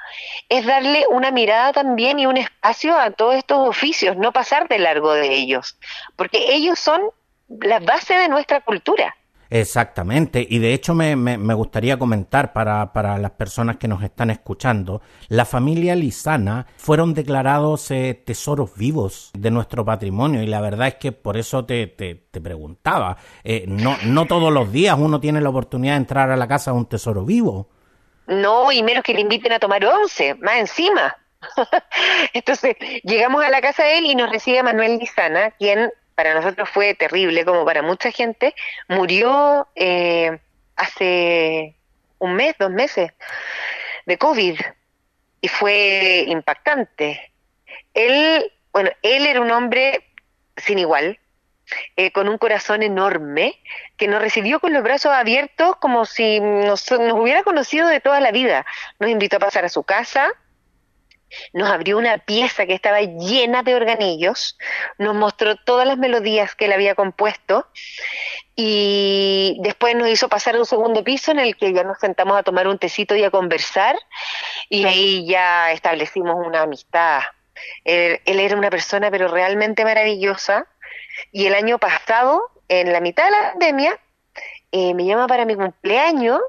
es 0.49 0.65
darle 0.65 1.05
una 1.09 1.31
mirada 1.31 1.73
también 1.73 2.19
y 2.19 2.25
un 2.25 2.37
espacio 2.37 2.97
a 2.97 3.11
todos 3.11 3.35
estos 3.35 3.67
oficios, 3.67 4.17
no 4.17 4.31
pasar 4.31 4.67
de 4.67 4.79
largo 4.79 5.13
de 5.13 5.33
ellos, 5.33 5.77
porque 6.15 6.53
ellos 6.53 6.79
son 6.79 7.01
la 7.47 7.79
base 7.79 8.15
de 8.15 8.27
nuestra 8.27 8.61
cultura. 8.61 9.15
Exactamente, 9.49 10.45
y 10.47 10.59
de 10.59 10.73
hecho 10.73 10.95
me, 10.95 11.15
me, 11.15 11.53
gustaría 11.53 11.97
comentar 11.97 12.51
para, 12.51 12.91
para, 12.93 13.17
las 13.17 13.31
personas 13.31 13.77
que 13.77 13.87
nos 13.87 14.03
están 14.03 14.31
escuchando, 14.31 15.01
la 15.27 15.45
familia 15.45 15.95
Lizana 15.95 16.65
fueron 16.77 17.13
declarados 17.13 17.91
eh, 17.91 18.19
tesoros 18.25 18.75
vivos 18.75 19.31
de 19.37 19.51
nuestro 19.51 19.85
patrimonio 19.85 20.41
y 20.41 20.47
la 20.47 20.61
verdad 20.61 20.87
es 20.87 20.95
que 20.95 21.11
por 21.11 21.37
eso 21.37 21.65
te, 21.65 21.87
te, 21.87 22.15
preguntaba, 22.41 23.17
eh, 23.43 23.65
no, 23.67 23.95
no 24.05 24.25
todos 24.25 24.51
los 24.51 24.71
días 24.71 24.97
uno 24.99 25.19
tiene 25.19 25.41
la 25.41 25.49
oportunidad 25.49 25.93
de 25.93 25.97
entrar 25.97 26.31
a 26.31 26.35
la 26.35 26.47
casa 26.47 26.71
de 26.71 26.77
un 26.77 26.85
tesoro 26.87 27.23
vivo. 27.23 27.69
No, 28.27 28.71
y 28.71 28.81
menos 28.81 29.03
que 29.03 29.13
le 29.13 29.21
inviten 29.21 29.53
a 29.53 29.59
tomar 29.59 29.85
once, 29.85 30.33
más 30.35 30.57
encima. 30.57 31.15
Entonces, 32.33 32.75
llegamos 33.03 33.43
a 33.43 33.49
la 33.49 33.61
casa 33.61 33.83
de 33.83 33.99
él 33.99 34.05
y 34.05 34.15
nos 34.15 34.29
recibe 34.29 34.63
Manuel 34.63 34.97
Lizana, 34.97 35.51
quien 35.51 35.91
para 36.15 36.33
nosotros 36.33 36.69
fue 36.69 36.95
terrible, 36.95 37.45
como 37.45 37.65
para 37.65 37.81
mucha 37.81 38.11
gente, 38.11 38.55
murió 38.87 39.67
eh, 39.75 40.39
hace 40.75 41.75
un 42.19 42.35
mes, 42.35 42.55
dos 42.57 42.71
meses, 42.71 43.11
de 44.05 44.17
COVID, 44.17 44.59
y 45.41 45.47
fue 45.47 46.25
impactante. 46.27 47.31
Él, 47.93 48.51
bueno, 48.71 48.89
él 49.01 49.27
era 49.27 49.41
un 49.41 49.51
hombre 49.51 50.03
sin 50.57 50.79
igual, 50.79 51.19
eh, 51.97 52.11
con 52.11 52.29
un 52.29 52.37
corazón 52.37 52.83
enorme, 52.83 53.59
que 53.97 54.07
nos 54.07 54.21
recibió 54.21 54.59
con 54.59 54.71
los 54.71 54.83
brazos 54.83 55.11
abiertos 55.11 55.75
como 55.77 56.05
si 56.05 56.39
nos, 56.39 56.89
nos 56.91 57.13
hubiera 57.13 57.43
conocido 57.43 57.87
de 57.87 57.99
toda 57.99 58.19
la 58.19 58.31
vida. 58.31 58.65
Nos 58.99 59.09
invitó 59.09 59.37
a 59.37 59.39
pasar 59.39 59.65
a 59.65 59.69
su 59.69 59.83
casa, 59.83 60.31
nos 61.53 61.69
abrió 61.69 61.97
una 61.97 62.17
pieza 62.19 62.65
que 62.65 62.73
estaba 62.73 63.01
llena 63.01 63.63
de 63.63 63.75
organillos, 63.75 64.57
nos 64.97 65.15
mostró 65.15 65.55
todas 65.55 65.87
las 65.87 65.97
melodías 65.97 66.55
que 66.55 66.65
él 66.65 66.73
había 66.73 66.95
compuesto 66.95 67.67
y 68.55 69.57
después 69.61 69.95
nos 69.95 70.07
hizo 70.07 70.29
pasar 70.29 70.55
a 70.55 70.59
un 70.59 70.65
segundo 70.65 71.03
piso 71.03 71.31
en 71.31 71.39
el 71.39 71.57
que 71.57 71.73
ya 71.73 71.83
nos 71.83 71.99
sentamos 71.99 72.37
a 72.37 72.43
tomar 72.43 72.67
un 72.67 72.77
tecito 72.77 73.15
y 73.15 73.23
a 73.23 73.31
conversar 73.31 73.97
y 74.69 74.85
ahí 74.85 75.27
ya 75.27 75.71
establecimos 75.71 76.35
una 76.45 76.61
amistad. 76.61 77.21
Él, 77.83 78.19
era 78.25 78.55
una 78.57 78.69
persona 78.69 79.11
pero 79.11 79.27
realmente 79.27 79.83
maravillosa 79.83 80.67
y 81.31 81.45
el 81.47 81.55
año 81.55 81.79
pasado, 81.79 82.49
en 82.67 82.91
la 82.91 82.99
mitad 82.99 83.25
de 83.25 83.31
la 83.31 83.51
pandemia, 83.51 83.99
eh, 84.71 84.93
me 84.93 85.05
llama 85.05 85.27
para 85.27 85.45
mi 85.45 85.55
cumpleaños 85.55 86.41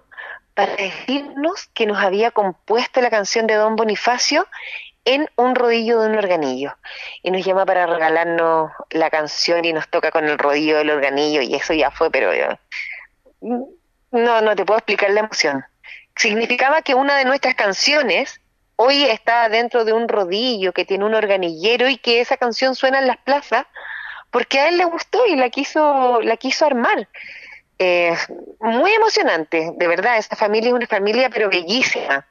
para 0.57 0.75
decirnos 0.75 1.69
que 1.75 1.85
nos 1.85 1.99
había 1.99 2.31
compuesto 2.31 3.03
la 3.03 3.11
canción 3.11 3.47
de 3.47 3.57
Don 3.57 3.77
Bonifacio 3.77 4.49
en 5.05 5.29
un 5.37 5.55
rodillo 5.55 6.01
de 6.01 6.09
un 6.09 6.16
organillo. 6.16 6.75
Y 7.23 7.31
nos 7.31 7.45
llama 7.45 7.66
para 7.66 7.85
regalarnos 7.87 8.73
la 8.90 9.11
canción 9.11 9.66
y 9.66 9.75
nos 9.75 9.87
toca 9.90 10.11
con 10.11 10.25
el 10.25 10.38
rodillo 10.38 10.79
del 10.79 10.88
organillo 10.88 11.42
y 11.42 11.55
eso 11.55 11.75
ya 11.75 11.90
fue, 11.90 12.11
pero 12.11 12.33
eh, 12.33 12.59
no, 13.42 14.40
no 14.40 14.57
te 14.57 14.64
puedo 14.64 14.79
explicar 14.79 15.11
la 15.11 15.21
emoción. 15.21 15.62
Significaba 16.16 16.81
que 16.81 16.95
una 16.95 17.19
de 17.19 17.27
nuestras 17.27 17.55
canciones 17.55 18.40
hoy 18.77 19.05
está 19.05 19.51
dentro 19.51 19.85
de 19.85 19.92
un 19.92 20.09
rodillo 20.09 20.73
que 20.73 20.87
tiene 20.87 21.05
un 21.05 21.14
organillero 21.14 21.87
y 21.87 21.99
que 21.99 22.23
esa 22.23 22.38
canción 22.38 22.75
suena 22.75 23.01
en 23.01 23.09
las 23.09 23.19
plazas 23.19 23.66
porque 24.31 24.59
a 24.59 24.69
él 24.69 24.79
le 24.79 24.87
gustó 24.87 25.27
y 25.27 25.37
la 25.37 25.51
quiso, 25.51 26.23
la 26.23 26.38
quiso 26.38 26.64
armar. 26.64 27.09
Eh, 27.79 28.15
muy 28.61 28.93
emocionante, 28.93 29.73
de 29.77 29.89
verdad, 29.89 30.17
esta 30.17 30.37
familia 30.37 30.69
es 30.69 30.75
una 30.75 30.87
familia 30.87 31.29
pero 31.31 31.51
bellísima. 31.51 32.27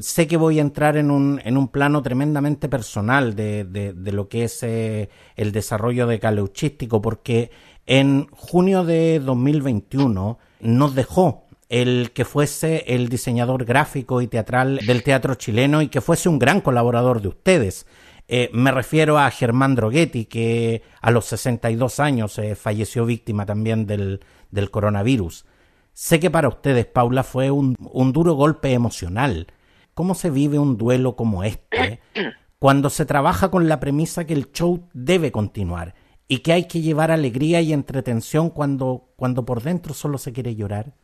Sé 0.00 0.26
que 0.26 0.36
voy 0.36 0.58
a 0.58 0.62
entrar 0.62 0.96
en 0.96 1.10
un, 1.10 1.40
en 1.44 1.56
un 1.56 1.68
plano 1.68 2.02
tremendamente 2.02 2.68
personal 2.68 3.34
de, 3.34 3.64
de, 3.64 4.12
lo 4.12 4.28
que 4.28 4.44
es 4.44 4.62
eh, 4.62 5.08
el 5.36 5.52
desarrollo 5.52 6.06
de 6.06 6.20
Caleuchístico, 6.20 7.00
porque 7.00 7.50
en 7.86 8.26
junio 8.30 8.84
de 8.84 9.20
2021 9.20 10.38
nos 10.60 10.94
dejó 10.94 11.44
el 11.70 12.10
que 12.12 12.26
fuese 12.26 12.84
el 12.88 13.08
diseñador 13.08 13.64
gráfico 13.64 14.20
y 14.20 14.26
teatral 14.26 14.80
del 14.86 15.02
teatro 15.02 15.34
chileno 15.34 15.80
y 15.80 15.88
que 15.88 16.02
fuese 16.02 16.28
un 16.28 16.38
gran 16.38 16.60
colaborador 16.60 17.22
de 17.22 17.28
ustedes. 17.28 17.86
Eh, 18.28 18.50
me 18.52 18.70
refiero 18.72 19.18
a 19.18 19.30
Germán 19.30 19.74
Droghetti, 19.74 20.26
que 20.26 20.82
a 21.00 21.10
los 21.10 21.24
62 21.26 22.00
años 22.00 22.40
falleció 22.56 23.06
víctima 23.06 23.46
también 23.46 23.86
del, 23.86 24.20
del 24.50 24.70
coronavirus. 24.70 25.46
Sé 25.92 26.20
que 26.20 26.30
para 26.30 26.48
ustedes, 26.48 26.86
Paula, 26.86 27.22
fue 27.22 27.50
un, 27.50 27.76
un 27.78 28.12
duro 28.12 28.34
golpe 28.34 28.72
emocional. 28.72 29.48
¿Cómo 29.94 30.14
se 30.14 30.30
vive 30.30 30.58
un 30.58 30.78
duelo 30.78 31.16
como 31.16 31.44
este 31.44 32.00
cuando 32.58 32.90
se 32.90 33.04
trabaja 33.06 33.50
con 33.50 33.68
la 33.68 33.80
premisa 33.80 34.24
que 34.24 34.34
el 34.34 34.52
show 34.52 34.88
debe 34.92 35.32
continuar 35.32 35.94
y 36.28 36.38
que 36.38 36.52
hay 36.52 36.68
que 36.68 36.80
llevar 36.80 37.10
alegría 37.10 37.60
y 37.60 37.72
entretención 37.72 38.50
cuando, 38.50 39.12
cuando 39.16 39.44
por 39.44 39.62
dentro 39.62 39.94
solo 39.94 40.16
se 40.16 40.32
quiere 40.32 40.54
llorar? 40.54 40.94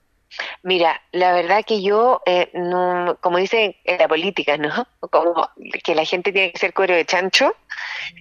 Mira, 0.63 1.01
la 1.13 1.33
verdad 1.33 1.65
que 1.65 1.83
yo, 1.83 2.21
eh, 2.27 2.51
no, 2.53 3.17
como 3.21 3.39
dicen 3.39 3.77
en 3.85 3.99
la 3.99 4.09
política, 4.09 4.57
¿no? 4.57 4.87
Como 5.11 5.49
que 5.85 5.95
la 5.95 6.05
gente 6.05 6.33
tiene 6.33 6.53
que 6.53 6.59
ser 6.59 6.75
cuero 6.75 6.95
de 6.95 7.07
chancho 7.07 7.55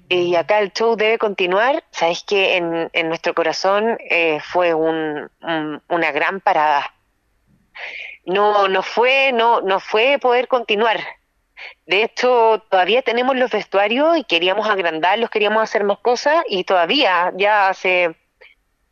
y 0.07 0.35
acá 0.35 0.59
el 0.59 0.71
show 0.71 0.95
debe 0.95 1.17
continuar. 1.17 1.83
Sabes 1.91 2.23
que 2.23 2.57
en, 2.57 2.89
en 2.93 3.07
nuestro 3.09 3.33
corazón 3.33 3.97
eh, 4.09 4.39
fue 4.39 4.73
un, 4.73 5.29
una 5.89 6.11
gran 6.11 6.41
parada. 6.41 6.93
No, 8.25 8.67
no 8.67 8.83
fue, 8.83 9.31
no, 9.33 9.61
no 9.61 9.79
fue 9.79 10.17
poder 10.19 10.47
continuar. 10.47 10.99
De 11.85 12.03
hecho, 12.03 12.63
todavía 12.69 13.01
tenemos 13.01 13.35
los 13.35 13.51
vestuarios 13.51 14.17
y 14.17 14.23
queríamos 14.23 14.67
agrandarlos, 14.67 15.29
queríamos 15.29 15.63
hacer 15.63 15.83
más 15.83 15.99
cosas 15.99 16.43
y 16.47 16.63
todavía, 16.63 17.31
ya 17.37 17.69
hace 17.69 18.15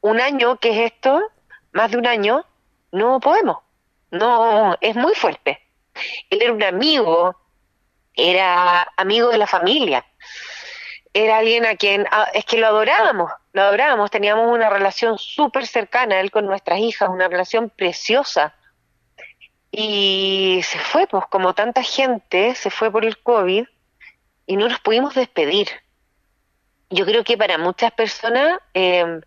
un 0.01 0.19
año 0.19 0.57
que 0.57 0.71
es 0.71 0.91
esto, 0.93 1.21
más 1.71 1.91
de 1.91 1.97
un 1.97 2.07
año, 2.07 2.45
no 2.93 3.19
podemos. 3.19 3.57
No, 4.11 4.77
es 4.79 4.95
muy 4.95 5.15
fuerte. 5.15 5.59
Él 6.29 6.41
era 6.43 6.53
un 6.53 6.63
amigo, 6.63 7.35
era 8.15 8.87
amigo 8.95 9.29
de 9.29 9.39
la 9.39 9.47
familia, 9.47 10.05
era 11.11 11.39
alguien 11.39 11.65
a 11.65 11.75
quien, 11.75 12.07
es 12.33 12.45
que 12.45 12.57
lo 12.57 12.67
adorábamos, 12.67 13.31
lo 13.51 13.63
adorábamos, 13.63 14.11
teníamos 14.11 14.51
una 14.51 14.69
relación 14.69 15.17
súper 15.17 15.65
cercana, 15.65 16.19
él 16.19 16.29
con 16.29 16.45
nuestras 16.45 16.79
hijas, 16.79 17.09
una 17.09 17.27
relación 17.27 17.69
preciosa. 17.69 18.55
Y 19.71 20.61
se 20.63 20.77
fue, 20.77 21.07
pues 21.07 21.25
como 21.31 21.55
tanta 21.55 21.81
gente, 21.81 22.53
se 22.53 22.69
fue 22.69 22.91
por 22.91 23.05
el 23.05 23.17
COVID 23.23 23.65
y 24.45 24.55
no 24.55 24.69
nos 24.69 24.79
pudimos 24.79 25.15
despedir. 25.15 25.67
Yo 26.91 27.05
creo 27.05 27.23
que 27.23 27.37
para 27.37 27.57
muchas 27.57 27.91
personas 27.91 28.59
eh, 28.75 29.19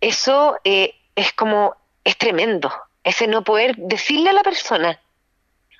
eso 0.00 0.58
eh, 0.64 0.96
es 1.14 1.32
como 1.32 1.76
es 2.04 2.16
tremendo, 2.16 2.72
ese 3.04 3.26
no 3.26 3.42
poder 3.42 3.76
decirle 3.76 4.30
a 4.30 4.34
la 4.34 4.42
persona. 4.42 5.00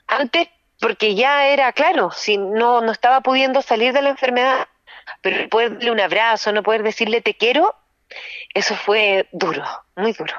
Antes, 0.06 0.48
porque 0.80 1.14
ya 1.14 1.46
era 1.46 1.72
claro, 1.72 2.10
si 2.10 2.38
no, 2.38 2.80
no 2.80 2.92
estaba 2.92 3.20
pudiendo 3.20 3.62
salir 3.62 3.92
de 3.92 4.02
la 4.02 4.10
enfermedad, 4.10 4.68
pero 5.20 5.48
poder 5.48 5.74
darle 5.74 5.90
un 5.90 6.00
abrazo, 6.00 6.52
no 6.52 6.62
poder 6.62 6.82
decirle 6.82 7.20
te 7.20 7.34
quiero, 7.34 7.74
eso 8.54 8.74
fue 8.76 9.28
duro, 9.32 9.64
muy 9.96 10.12
duro. 10.12 10.34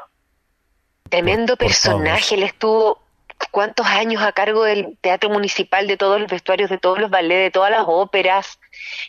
Tremendo 1.09 1.57
personaje, 1.57 2.35
él 2.35 2.43
estuvo 2.43 3.03
cuántos 3.51 3.85
años 3.85 4.23
a 4.23 4.31
cargo 4.31 4.63
del 4.63 4.97
teatro 5.01 5.29
municipal, 5.29 5.87
de 5.87 5.97
todos 5.97 6.19
los 6.19 6.29
vestuarios, 6.29 6.69
de 6.69 6.77
todos 6.77 6.99
los 6.99 7.09
ballets, 7.09 7.43
de 7.43 7.51
todas 7.51 7.71
las 7.71 7.83
óperas, 7.85 8.59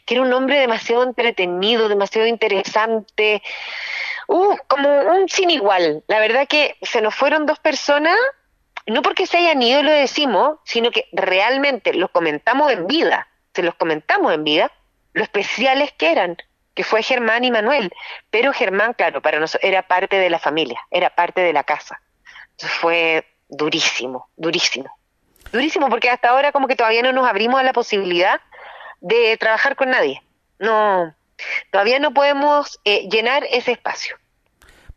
que 0.04 0.14
era 0.14 0.22
un 0.22 0.32
hombre 0.32 0.58
demasiado 0.58 1.02
entretenido, 1.02 1.88
demasiado 1.88 2.26
interesante, 2.26 3.42
Uh, 4.28 4.56
como 4.68 4.88
un 4.88 5.28
sin 5.28 5.50
igual. 5.50 6.02
La 6.08 6.18
verdad 6.18 6.46
que 6.48 6.76
se 6.82 7.00
nos 7.00 7.14
fueron 7.14 7.46
dos 7.46 7.58
personas, 7.58 8.16
no 8.86 9.02
porque 9.02 9.26
se 9.26 9.38
hayan 9.38 9.62
ido 9.62 9.82
lo 9.82 9.90
decimos, 9.90 10.58
sino 10.64 10.90
que 10.90 11.08
realmente 11.12 11.94
los 11.94 12.10
comentamos 12.10 12.72
en 12.72 12.86
vida, 12.86 13.28
se 13.54 13.62
los 13.62 13.74
comentamos 13.74 14.32
en 14.32 14.44
vida, 14.44 14.72
lo 15.12 15.22
especiales 15.22 15.92
que 15.92 16.12
eran, 16.12 16.36
que 16.74 16.84
fue 16.84 17.02
Germán 17.02 17.44
y 17.44 17.50
Manuel. 17.50 17.92
Pero 18.30 18.52
Germán, 18.52 18.94
claro, 18.94 19.22
para 19.22 19.38
nosotros 19.38 19.68
era 19.68 19.82
parte 19.82 20.16
de 20.16 20.30
la 20.30 20.38
familia, 20.38 20.80
era 20.90 21.10
parte 21.10 21.40
de 21.40 21.52
la 21.52 21.64
casa. 21.64 22.00
Entonces 22.52 22.78
fue 22.78 23.26
durísimo, 23.48 24.28
durísimo. 24.36 24.90
Durísimo 25.52 25.88
porque 25.88 26.10
hasta 26.10 26.30
ahora 26.30 26.52
como 26.52 26.66
que 26.66 26.76
todavía 26.76 27.02
no 27.02 27.12
nos 27.12 27.28
abrimos 27.28 27.60
a 27.60 27.62
la 27.62 27.72
posibilidad 27.72 28.40
de 29.00 29.36
trabajar 29.36 29.76
con 29.76 29.90
nadie. 29.90 30.22
No, 30.58 31.14
todavía 31.70 31.98
no 31.98 32.12
podemos 32.12 32.80
eh, 32.84 33.08
llenar 33.10 33.44
ese 33.50 33.72
espacio. 33.72 34.16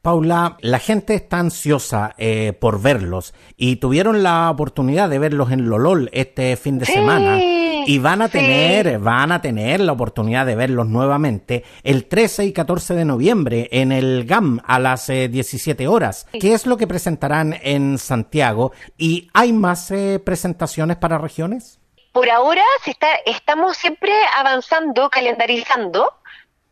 Paula, 0.01 0.57
la 0.62 0.79
gente 0.79 1.15
está 1.15 1.39
ansiosa 1.39 2.15
eh, 2.17 2.53
por 2.53 2.81
verlos 2.81 3.33
y 3.57 3.77
tuvieron 3.77 4.23
la 4.23 4.49
oportunidad 4.49 5.10
de 5.10 5.19
verlos 5.19 5.51
en 5.51 5.67
Lolol 5.67 6.10
este 6.13 6.55
fin 6.55 6.79
de 6.79 6.86
semana 6.86 7.38
y 7.39 7.99
van 7.99 8.21
a 8.21 8.29
tener, 8.29 8.99
van 8.99 9.31
a 9.31 9.41
tener 9.41 9.79
la 9.79 9.91
oportunidad 9.91 10.45
de 10.45 10.55
verlos 10.55 10.88
nuevamente 10.88 11.63
el 11.83 12.05
13 12.05 12.45
y 12.45 12.53
14 12.53 12.93
de 12.93 13.05
noviembre 13.05 13.67
en 13.71 13.91
el 13.91 14.25
GAM 14.25 14.62
a 14.65 14.79
las 14.79 15.07
17 15.07 15.83
eh, 15.83 15.88
horas. 15.88 16.27
¿Qué 16.31 16.53
es 16.53 16.65
lo 16.65 16.77
que 16.77 16.88
presentarán 16.88 17.55
en 17.62 17.97
Santiago? 17.97 18.71
¿Y 18.97 19.29
hay 19.33 19.51
más 19.51 19.91
eh, 19.91 20.21
presentaciones 20.23 20.97
para 20.97 21.17
regiones? 21.17 21.79
Por 22.17 22.32
ahora 22.32 22.63
se 22.84 22.89
está, 22.89 23.13
estamos 23.27 23.77
siempre 23.77 24.12
avanzando, 24.36 25.08
calendarizando 25.08 26.15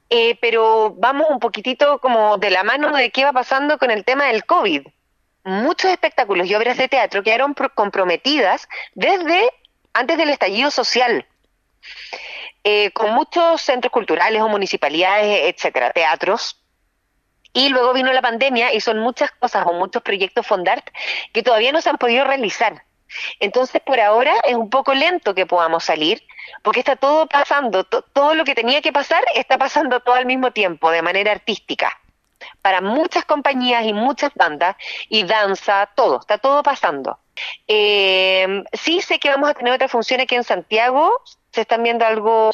eh, 0.09 0.39
pero 0.41 0.95
vamos 0.97 1.27
un 1.29 1.39
poquitito 1.39 1.99
como 1.99 2.39
de 2.39 2.49
la 2.49 2.63
mano 2.63 2.97
de 2.97 3.11
qué 3.11 3.23
va 3.25 3.31
pasando 3.31 3.77
con 3.77 3.91
el 3.91 4.03
tema 4.03 4.25
del 4.25 4.43
COVID. 4.43 4.87
Muchos 5.43 5.91
espectáculos 5.91 6.47
y 6.47 6.55
obras 6.55 6.77
de 6.77 6.87
teatro 6.87 7.21
quedaron 7.21 7.53
comprometidas 7.75 8.67
desde 8.95 9.51
antes 9.93 10.17
del 10.17 10.31
estallido 10.31 10.71
social, 10.71 11.27
eh, 12.63 12.89
con 12.89 13.13
muchos 13.13 13.61
centros 13.61 13.91
culturales 13.91 14.41
o 14.41 14.49
municipalidades, 14.49 15.53
etcétera, 15.53 15.91
teatros. 15.91 16.59
Y 17.53 17.69
luego 17.69 17.93
vino 17.93 18.11
la 18.13 18.23
pandemia 18.23 18.73
y 18.73 18.81
son 18.81 18.97
muchas 18.97 19.29
cosas 19.29 19.63
o 19.67 19.73
muchos 19.73 20.01
proyectos 20.01 20.47
Fondart 20.47 20.89
que 21.33 21.43
todavía 21.43 21.71
no 21.71 21.81
se 21.81 21.91
han 21.91 21.99
podido 21.99 22.25
realizar. 22.25 22.81
Entonces, 23.39 23.81
por 23.81 23.99
ahora 23.99 24.33
es 24.43 24.55
un 24.55 24.69
poco 24.69 24.93
lento 24.93 25.33
que 25.33 25.45
podamos 25.45 25.83
salir, 25.83 26.21
porque 26.61 26.79
está 26.79 26.95
todo 26.95 27.27
pasando, 27.27 27.83
todo 27.83 28.35
lo 28.35 28.43
que 28.45 28.55
tenía 28.55 28.81
que 28.81 28.93
pasar 28.93 29.23
está 29.35 29.57
pasando 29.57 29.99
todo 29.99 30.15
al 30.15 30.25
mismo 30.25 30.51
tiempo, 30.51 30.91
de 30.91 31.01
manera 31.01 31.31
artística. 31.31 31.99
Para 32.61 32.81
muchas 32.81 33.25
compañías 33.25 33.85
y 33.85 33.93
muchas 33.93 34.31
bandas, 34.35 34.75
y 35.09 35.23
danza, 35.23 35.89
todo, 35.95 36.19
está 36.19 36.37
todo 36.37 36.63
pasando. 36.63 37.19
Eh, 37.67 38.63
sí 38.73 39.01
sé 39.01 39.19
que 39.19 39.29
vamos 39.29 39.49
a 39.49 39.53
tener 39.53 39.73
otra 39.73 39.87
función 39.87 40.21
aquí 40.21 40.35
en 40.35 40.43
Santiago, 40.43 41.21
se 41.51 41.61
están 41.61 41.83
viendo 41.83 42.05
algo 42.05 42.51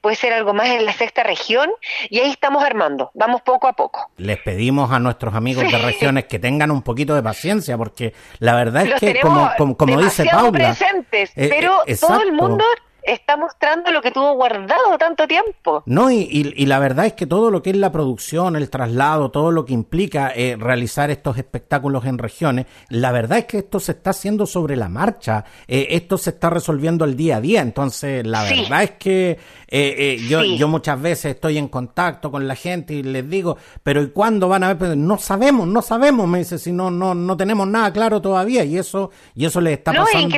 puede 0.00 0.16
ser 0.16 0.32
algo 0.32 0.54
más 0.54 0.68
en 0.68 0.84
la 0.84 0.92
sexta 0.92 1.22
región 1.22 1.70
y 2.10 2.20
ahí 2.20 2.30
estamos 2.30 2.62
armando, 2.64 3.10
vamos 3.14 3.42
poco 3.42 3.68
a 3.68 3.72
poco. 3.72 4.10
Les 4.16 4.38
pedimos 4.38 4.90
a 4.90 4.98
nuestros 4.98 5.34
amigos 5.34 5.70
de 5.70 5.78
regiones 5.78 6.24
que 6.24 6.38
tengan 6.38 6.70
un 6.70 6.82
poquito 6.82 7.14
de 7.14 7.22
paciencia 7.22 7.76
porque 7.76 8.14
la 8.38 8.54
verdad 8.54 8.86
es 8.86 9.00
que 9.00 9.20
como, 9.20 9.50
como, 9.76 10.00
dice 10.00 10.24
Paula, 10.24 10.52
presentes, 10.52 11.32
eh, 11.36 11.48
pero 11.48 11.82
eh, 11.86 11.96
todo 11.96 12.22
el 12.22 12.32
mundo 12.32 12.64
está 13.02 13.36
mostrando 13.36 13.90
lo 13.90 14.00
que 14.00 14.10
tuvo 14.10 14.34
guardado 14.34 14.96
tanto 14.98 15.26
tiempo. 15.26 15.82
No, 15.86 16.10
y, 16.10 16.28
y, 16.30 16.66
la 16.66 16.78
verdad 16.78 17.06
es 17.06 17.14
que 17.14 17.26
todo 17.26 17.50
lo 17.50 17.62
que 17.62 17.70
es 17.70 17.76
la 17.76 17.90
producción, 17.90 18.56
el 18.56 18.70
traslado, 18.70 19.30
todo 19.30 19.50
lo 19.50 19.64
que 19.64 19.72
implica 19.72 20.32
eh, 20.34 20.56
realizar 20.58 21.10
estos 21.10 21.36
espectáculos 21.36 22.04
en 22.04 22.18
regiones, 22.18 22.66
la 22.88 23.12
verdad 23.12 23.38
es 23.38 23.44
que 23.46 23.58
esto 23.58 23.80
se 23.80 23.92
está 23.92 24.10
haciendo 24.10 24.46
sobre 24.46 24.76
la 24.76 24.88
marcha, 24.88 25.44
eh, 25.66 25.88
esto 25.90 26.16
se 26.16 26.30
está 26.30 26.50
resolviendo 26.50 27.04
el 27.04 27.16
día 27.16 27.36
a 27.36 27.40
día, 27.40 27.60
entonces 27.60 28.26
la 28.26 28.44
verdad 28.44 28.82
es 28.82 28.90
que 28.92 29.38
eh, 29.68 30.18
yo, 30.28 30.44
yo 30.44 30.68
muchas 30.68 31.00
veces 31.00 31.34
estoy 31.34 31.58
en 31.58 31.68
contacto 31.68 32.30
con 32.30 32.46
la 32.46 32.54
gente 32.54 32.94
y 32.94 33.02
les 33.02 33.28
digo, 33.28 33.56
pero 33.82 34.02
¿y 34.02 34.10
cuándo 34.10 34.48
van 34.48 34.64
a 34.64 34.68
ver? 34.68 34.78
Pues, 34.78 34.96
no 34.96 35.18
sabemos, 35.18 35.66
no 35.66 35.82
sabemos, 35.82 36.28
me 36.28 36.38
dice, 36.38 36.58
si 36.58 36.72
no, 36.72 36.90
no, 36.90 37.14
no 37.14 37.36
tenemos 37.36 37.66
nada 37.66 37.92
claro 37.92 38.20
todavía 38.20 38.64
y 38.64 38.78
eso, 38.78 39.10
y 39.34 39.44
eso 39.46 39.60
le 39.60 39.72
está 39.74 39.92
pasando 39.92 40.36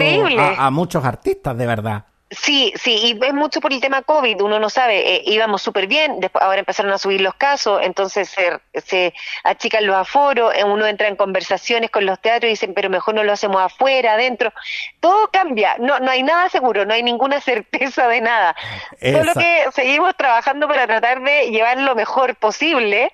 a 0.59 0.71
muchos 0.71 1.05
artistas, 1.05 1.57
de 1.57 1.67
verdad. 1.67 2.05
Sí, 2.39 2.73
sí, 2.77 3.17
y 3.21 3.25
es 3.25 3.35
mucho 3.35 3.61
por 3.61 3.73
el 3.73 3.81
tema 3.81 4.03
COVID, 4.03 4.41
uno 4.43 4.59
no 4.59 4.71
sabe, 4.71 5.17
eh, 5.17 5.23
íbamos 5.27 5.63
súper 5.63 5.87
bien, 5.87 6.21
después 6.21 6.43
ahora 6.43 6.61
empezaron 6.61 6.93
a 6.93 6.99
subir 6.99 7.21
los 7.21 7.35
casos, 7.35 7.81
entonces 7.83 8.29
se, 8.29 8.61
se 8.81 9.15
achican 9.45 9.87
los 9.87 9.97
aforos, 9.97 10.55
eh, 10.55 10.65
uno 10.65 10.87
entra 10.87 11.09
en 11.09 11.17
conversaciones 11.17 11.91
con 11.91 12.07
los 12.07 12.21
teatros 12.21 12.49
y 12.49 12.53
dicen, 12.53 12.75
pero 12.75 12.89
mejor 12.89 13.15
no 13.15 13.25
lo 13.25 13.33
hacemos 13.33 13.61
afuera, 13.61 14.15
adentro, 14.15 14.53
todo 15.01 15.29
cambia, 15.31 15.77
no, 15.79 16.01
no 16.01 16.11
hay 16.11 16.23
nada 16.23 16.49
seguro, 16.49 16.85
no 16.85 16.95
hay 16.95 17.03
ninguna 17.03 17.41
certeza 17.43 18.09
de 18.09 18.21
nada, 18.21 18.57
solo 19.01 19.35
que 19.35 19.65
seguimos 19.73 20.17
trabajando 20.17 20.67
para 20.69 20.87
tratar 20.87 21.23
de 21.23 21.51
llevar 21.51 21.79
lo 21.79 21.95
mejor 21.95 22.37
posible 22.37 23.13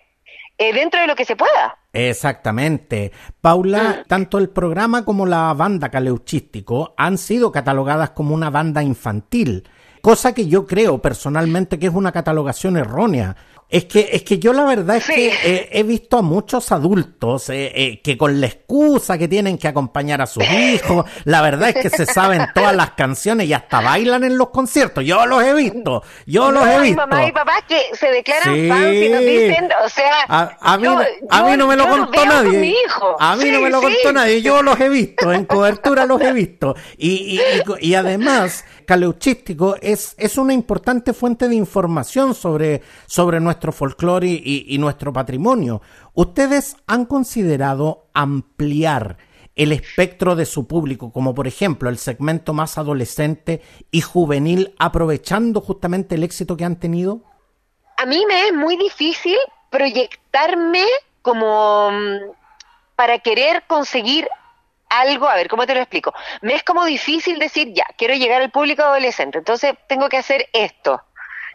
eh, 0.59 0.72
dentro 0.72 1.00
de 1.00 1.06
lo 1.06 1.16
que 1.16 1.24
se 1.24 1.37
pueda. 1.37 1.79
Exactamente. 1.92 3.12
Paula, 3.40 4.03
mm. 4.03 4.09
tanto 4.09 4.38
el 4.38 4.50
programa 4.50 5.05
como 5.05 5.26
la 5.26 5.53
banda 5.55 5.88
Caleuchístico 5.88 6.94
han 6.96 7.18
sido 7.18 7.50
catalogadas 7.50 8.11
como 8.11 8.35
una 8.35 8.50
banda 8.50 8.83
infantil, 8.83 9.68
cosa 10.00 10.33
que 10.33 10.46
yo 10.46 10.66
creo 10.66 11.03
personalmente 11.03 11.79
que 11.79 11.87
es 11.88 11.94
una 11.94 12.12
catalogación 12.12 12.76
errónea. 12.76 13.37
Es 13.70 13.85
que, 13.85 14.09
es 14.12 14.24
que 14.24 14.40
yo 14.40 14.52
la 14.52 14.64
verdad 14.64 14.96
es 14.96 15.06
que 15.06 15.28
eh, 15.28 15.68
he 15.70 15.85
visto 15.85 16.18
a 16.18 16.22
muchos 16.22 16.72
adultos 16.72 17.50
eh, 17.50 17.70
eh, 17.72 18.00
que 18.02 18.18
con 18.18 18.40
la 18.40 18.48
excusa 18.48 19.16
que 19.16 19.28
tienen 19.28 19.59
que 19.59 19.68
acompañar 19.68 20.20
a 20.20 20.26
sus 20.26 20.42
hijos, 20.50 21.06
la 21.24 21.40
verdad 21.40 21.68
es 21.68 21.76
que 21.76 21.88
se 21.88 22.04
saben 22.04 22.48
todas 22.52 22.74
las 22.74 22.90
canciones 22.90 23.46
y 23.46 23.52
hasta 23.52 23.80
bailan 23.80 24.24
en 24.24 24.37
los 24.37 24.50
conciertos. 24.50 25.04
Yo 25.04 25.24
los 25.24 25.44
he 25.44 25.54
visto, 25.54 26.02
yo 26.26 26.50
los 26.50 26.66
he 26.66 26.80
visto. 26.80 26.96
mamá 26.96 27.24
y 27.24 27.30
papá 27.30 27.64
que 27.68 27.80
se 27.94 28.11
declaran 28.11 28.68
fans 28.68 28.92
y 28.92 29.09
nos 29.09 29.20
dicen, 29.20 29.68
o 29.85 29.88
sea, 29.88 30.56
a, 30.61 30.76
mí, 30.76 30.88
a 31.30 31.42
mí 31.44 31.56
no 31.56 31.68
me 31.68 31.76
lo 31.76 31.88
contó 31.88 32.24
nadie. 32.24 32.74
A 33.20 33.37
mí 33.37 33.50
no 33.52 33.61
me 33.61 33.70
lo 33.70 33.80
contó 33.80 34.12
nadie, 34.12 34.42
yo 34.42 34.62
los 34.64 34.80
he 34.80 34.88
visto, 34.88 35.33
en 35.33 35.44
cobertura 35.44 36.06
los 36.06 36.20
he 36.20 36.33
visto. 36.33 36.74
Y, 36.98 37.38
y, 37.38 37.40
y, 37.80 37.94
además, 37.94 38.64
Caleuchístico 38.90 39.76
es, 39.81 40.16
es 40.18 40.37
una 40.37 40.53
importante 40.53 41.12
fuente 41.12 41.48
de 41.48 41.55
información 41.55 42.35
sobre, 42.35 42.83
sobre 43.07 43.38
nuestro 43.38 43.70
folclore 43.70 44.26
y, 44.26 44.76
nuestro 44.79 45.12
patrimonio. 45.12 45.81
¿Ustedes 46.12 46.74
han 46.88 47.05
considerado 47.05 48.09
ampliar 48.14 49.16
el 49.55 49.70
espectro 49.70 50.35
de 50.35 50.44
su 50.44 50.66
público, 50.66 51.12
como 51.12 51.37
por 51.37 51.46
ejemplo 51.46 51.88
el 51.88 51.98
segmento 51.98 52.53
más 52.53 52.79
adolescente 52.79 53.62
y 53.92 54.00
juvenil, 54.00 54.74
aprovechando 54.81 55.61
justamente 55.61 56.16
el 56.16 56.24
éxito 56.24 56.57
que 56.57 56.64
han 56.64 56.81
tenido? 56.81 57.20
A 57.96 58.07
mí 58.07 58.24
me 58.26 58.48
es 58.48 58.55
muy 58.55 58.76
difícil 58.76 59.38
proyectarme 59.70 60.85
como 61.22 61.92
mm, 61.92 62.33
para 62.96 63.20
querer 63.20 63.62
conseguir 63.68 64.26
algo, 64.90 65.29
a 65.29 65.37
ver, 65.37 65.48
¿cómo 65.48 65.66
te 65.66 65.74
lo 65.74 65.81
explico? 65.81 66.12
Me 66.42 66.55
es 66.55 66.62
como 66.62 66.85
difícil 66.85 67.38
decir, 67.38 67.72
ya, 67.72 67.87
quiero 67.96 68.14
llegar 68.14 68.42
al 68.42 68.50
público 68.50 68.83
adolescente, 68.83 69.38
entonces 69.38 69.74
tengo 69.88 70.09
que 70.09 70.18
hacer 70.18 70.48
esto. 70.53 71.03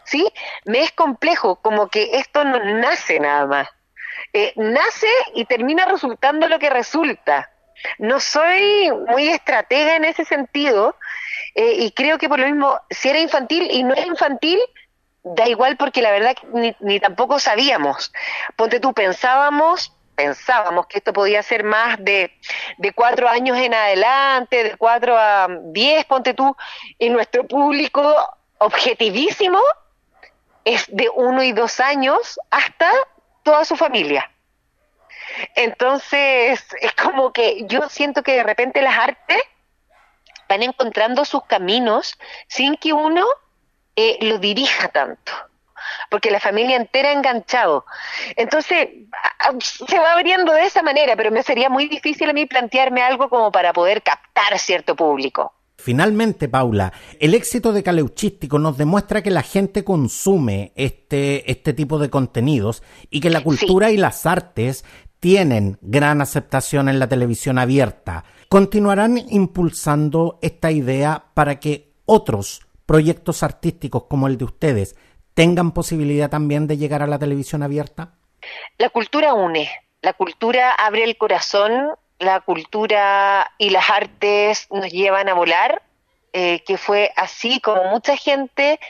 ¿sí? 0.06 0.26
Me 0.64 0.80
es 0.80 0.92
complejo, 0.92 1.56
como 1.56 1.88
que 1.88 2.18
esto 2.18 2.44
no 2.44 2.58
nace 2.80 3.20
nada 3.20 3.46
más. 3.46 3.68
Eh, 4.32 4.52
nace 4.56 5.08
y 5.34 5.44
termina 5.44 5.84
resultando 5.84 6.48
lo 6.48 6.58
que 6.58 6.70
resulta. 6.70 7.50
No 7.98 8.20
soy 8.20 8.90
muy 9.08 9.28
estratega 9.28 9.96
en 9.96 10.04
ese 10.04 10.24
sentido 10.24 10.96
eh, 11.54 11.74
y 11.78 11.90
creo 11.92 12.18
que 12.18 12.28
por 12.28 12.38
lo 12.38 12.46
mismo, 12.46 12.80
si 12.90 13.08
era 13.08 13.18
infantil 13.18 13.68
y 13.70 13.82
no 13.82 13.94
es 13.94 14.06
infantil, 14.06 14.58
da 15.22 15.48
igual 15.48 15.76
porque 15.76 16.02
la 16.02 16.10
verdad 16.10 16.36
ni, 16.52 16.74
ni 16.80 17.00
tampoco 17.00 17.38
sabíamos. 17.38 18.12
Ponte 18.56 18.80
tú, 18.80 18.94
pensábamos 18.94 19.92
pensábamos 20.16 20.86
que 20.86 20.98
esto 20.98 21.12
podía 21.12 21.42
ser 21.42 21.62
más 21.62 21.96
de, 22.00 22.32
de 22.78 22.92
cuatro 22.92 23.28
años 23.28 23.56
en 23.58 23.74
adelante, 23.74 24.64
de 24.64 24.76
cuatro 24.76 25.16
a 25.16 25.46
diez, 25.66 26.04
ponte 26.06 26.34
tú, 26.34 26.56
y 26.98 27.10
nuestro 27.10 27.46
público 27.46 28.02
objetivísimo 28.58 29.60
es 30.64 30.84
de 30.88 31.08
uno 31.14 31.42
y 31.42 31.52
dos 31.52 31.78
años 31.78 32.40
hasta 32.50 32.90
toda 33.44 33.64
su 33.64 33.76
familia. 33.76 34.28
Entonces, 35.54 36.64
es 36.80 36.92
como 36.94 37.32
que 37.32 37.66
yo 37.66 37.88
siento 37.88 38.22
que 38.22 38.32
de 38.32 38.42
repente 38.42 38.82
las 38.82 38.98
artes 38.98 39.40
van 40.48 40.62
encontrando 40.62 41.24
sus 41.24 41.44
caminos 41.44 42.18
sin 42.48 42.76
que 42.76 42.92
uno 42.92 43.26
eh, 43.96 44.18
lo 44.22 44.38
dirija 44.38 44.88
tanto, 44.88 45.32
porque 46.10 46.30
la 46.30 46.40
familia 46.40 46.76
entera 46.76 47.10
ha 47.10 47.12
enganchado. 47.12 47.84
Entonces, 48.36 48.88
se 49.60 49.98
va 49.98 50.12
abriendo 50.12 50.52
de 50.52 50.64
esa 50.64 50.82
manera, 50.82 51.16
pero 51.16 51.30
me 51.30 51.42
sería 51.42 51.68
muy 51.68 51.88
difícil 51.88 52.30
a 52.30 52.32
mí 52.32 52.46
plantearme 52.46 53.02
algo 53.02 53.28
como 53.28 53.52
para 53.52 53.72
poder 53.72 54.02
captar 54.02 54.58
cierto 54.58 54.96
público. 54.96 55.52
Finalmente, 55.78 56.48
Paula, 56.48 56.92
el 57.20 57.34
éxito 57.34 57.72
de 57.72 57.82
Caleuchístico 57.82 58.58
nos 58.58 58.78
demuestra 58.78 59.22
que 59.22 59.30
la 59.30 59.42
gente 59.42 59.84
consume 59.84 60.72
este, 60.74 61.50
este 61.50 61.74
tipo 61.74 61.98
de 61.98 62.10
contenidos 62.10 62.82
y 63.10 63.20
que 63.20 63.30
la 63.30 63.42
cultura 63.42 63.90
y 63.90 63.96
las 63.96 64.24
artes 64.24 64.84
tienen 65.20 65.78
gran 65.82 66.22
aceptación 66.22 66.88
en 66.88 66.98
la 66.98 67.08
televisión 67.08 67.58
abierta. 67.58 68.24
¿Continuarán 68.48 69.18
impulsando 69.28 70.38
esta 70.40 70.70
idea 70.70 71.26
para 71.34 71.60
que 71.60 71.92
otros 72.04 72.62
proyectos 72.86 73.42
artísticos 73.42 74.04
como 74.08 74.28
el 74.28 74.38
de 74.38 74.44
ustedes 74.44 74.96
tengan 75.36 75.70
posibilidad 75.70 76.28
también 76.28 76.66
de 76.66 76.78
llegar 76.78 77.02
a 77.02 77.06
la 77.06 77.20
televisión 77.20 77.62
abierta? 77.62 78.14
La 78.78 78.90
cultura 78.90 79.34
une, 79.34 79.70
la 80.02 80.14
cultura 80.14 80.72
abre 80.72 81.04
el 81.04 81.16
corazón 81.16 81.96
la 82.18 82.40
cultura 82.40 83.52
y 83.58 83.70
las 83.70 83.90
artes 83.90 84.66
nos 84.70 84.90
llevan 84.90 85.28
a 85.28 85.34
volar, 85.34 85.82
eh, 86.32 86.62
que 86.64 86.78
fue 86.78 87.12
así 87.16 87.60
como 87.60 87.84
mucha 87.84 88.16
gente 88.16 88.80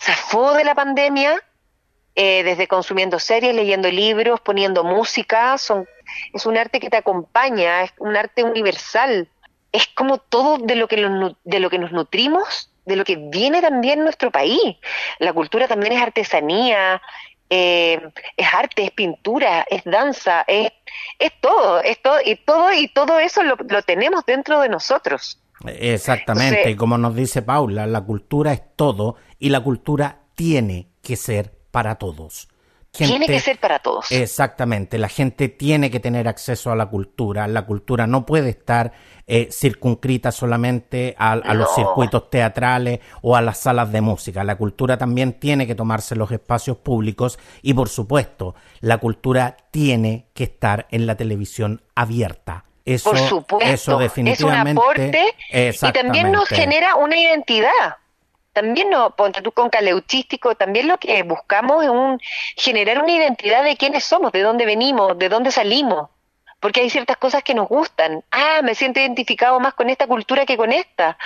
zafó 0.00 0.54
de 0.54 0.64
la 0.64 0.74
pandemia, 0.74 1.42
eh, 2.14 2.42
desde 2.42 2.66
consumiendo 2.66 3.18
series, 3.18 3.54
leyendo 3.54 3.90
libros, 3.90 4.40
poniendo 4.40 4.84
música, 4.84 5.58
son, 5.58 5.86
es 6.32 6.46
un 6.46 6.56
arte 6.56 6.80
que 6.80 6.90
te 6.90 6.96
acompaña, 6.96 7.82
es 7.82 7.92
un 7.98 8.16
arte 8.16 8.42
universal, 8.42 9.28
es 9.72 9.86
como 9.88 10.18
todo 10.18 10.58
de 10.58 10.76
lo 10.76 10.88
que, 10.88 10.96
de 11.44 11.60
lo 11.60 11.70
que 11.70 11.78
nos 11.78 11.92
nutrimos, 11.92 12.69
de 12.84 12.96
lo 12.96 13.04
que 13.04 13.16
viene 13.16 13.60
también 13.60 14.02
nuestro 14.02 14.30
país. 14.30 14.76
La 15.18 15.32
cultura 15.32 15.68
también 15.68 15.92
es 15.92 16.02
artesanía, 16.02 17.00
eh, 17.48 18.00
es 18.36 18.46
arte, 18.54 18.84
es 18.84 18.90
pintura, 18.92 19.66
es 19.68 19.82
danza, 19.84 20.44
es, 20.46 20.70
es 21.18 21.32
todo, 21.40 21.82
es 21.82 22.00
todo, 22.00 22.18
y 22.24 22.36
todo, 22.36 22.72
y 22.72 22.88
todo 22.88 23.18
eso 23.18 23.42
lo, 23.42 23.56
tenemos 23.82 24.24
dentro 24.24 24.60
de 24.60 24.68
nosotros. 24.68 25.40
Exactamente, 25.66 26.70
y 26.70 26.76
como 26.76 26.96
nos 26.96 27.14
dice 27.14 27.42
Paula, 27.42 27.86
la 27.86 28.00
cultura 28.00 28.52
es 28.52 28.62
todo 28.76 29.16
y 29.38 29.50
la 29.50 29.60
cultura 29.60 30.20
tiene 30.34 30.88
que 31.02 31.16
ser 31.16 31.52
para 31.70 31.96
todos 31.96 32.48
tiene 32.90 33.26
que 33.26 33.40
ser 33.40 33.58
para 33.58 33.78
todos. 33.78 34.10
Exactamente, 34.10 34.98
la 34.98 35.08
gente 35.08 35.48
tiene 35.48 35.90
que 35.90 36.00
tener 36.00 36.28
acceso 36.28 36.70
a 36.70 36.76
la 36.76 36.86
cultura. 36.86 37.46
La 37.46 37.64
cultura 37.64 38.06
no 38.06 38.26
puede 38.26 38.50
estar 38.50 38.92
eh, 39.26 39.48
circunscrita 39.50 40.32
solamente 40.32 41.14
a, 41.18 41.36
los 41.54 41.74
circuitos 41.74 42.30
teatrales 42.30 43.00
o 43.22 43.36
a 43.36 43.42
las 43.42 43.58
salas 43.60 43.92
de 43.92 44.00
música. 44.00 44.42
La 44.44 44.56
cultura 44.56 44.98
también 44.98 45.34
tiene 45.34 45.66
que 45.66 45.74
tomarse 45.74 46.16
los 46.16 46.30
espacios 46.32 46.78
públicos 46.78 47.38
y, 47.62 47.74
por 47.74 47.88
supuesto, 47.88 48.54
la 48.80 48.98
cultura 48.98 49.56
tiene 49.70 50.26
que 50.34 50.44
estar 50.44 50.86
en 50.90 51.06
la 51.06 51.16
televisión 51.16 51.82
abierta. 51.94 52.64
Eso, 52.84 53.10
por 53.10 53.18
supuesto, 53.18 53.72
eso 53.72 53.98
definitivamente, 53.98 54.82
es 55.50 55.80
un 55.80 55.88
aporte 55.88 55.98
y 55.98 56.02
también 56.02 56.32
nos 56.32 56.48
genera 56.48 56.96
una 56.96 57.16
identidad 57.16 57.98
también 58.52 58.90
no, 58.90 59.14
ponte 59.14 59.42
tú 59.42 59.52
con 59.52 59.70
caleuchístico, 59.70 60.56
también 60.56 60.88
lo 60.88 60.98
que 60.98 61.22
buscamos 61.22 61.84
es 61.84 61.90
un, 61.90 62.20
generar 62.56 63.02
una 63.02 63.12
identidad 63.12 63.62
de 63.62 63.76
quiénes 63.76 64.04
somos, 64.04 64.32
de 64.32 64.42
dónde 64.42 64.66
venimos, 64.66 65.16
de 65.18 65.28
dónde 65.28 65.52
salimos, 65.52 66.10
porque 66.58 66.80
hay 66.80 66.90
ciertas 66.90 67.16
cosas 67.16 67.44
que 67.44 67.54
nos 67.54 67.68
gustan. 67.68 68.24
Ah, 68.30 68.60
me 68.62 68.74
siento 68.74 69.00
identificado 69.00 69.60
más 69.60 69.74
con 69.74 69.88
esta 69.88 70.06
cultura 70.06 70.46
que 70.46 70.56
con 70.56 70.72
esta. 70.72 71.16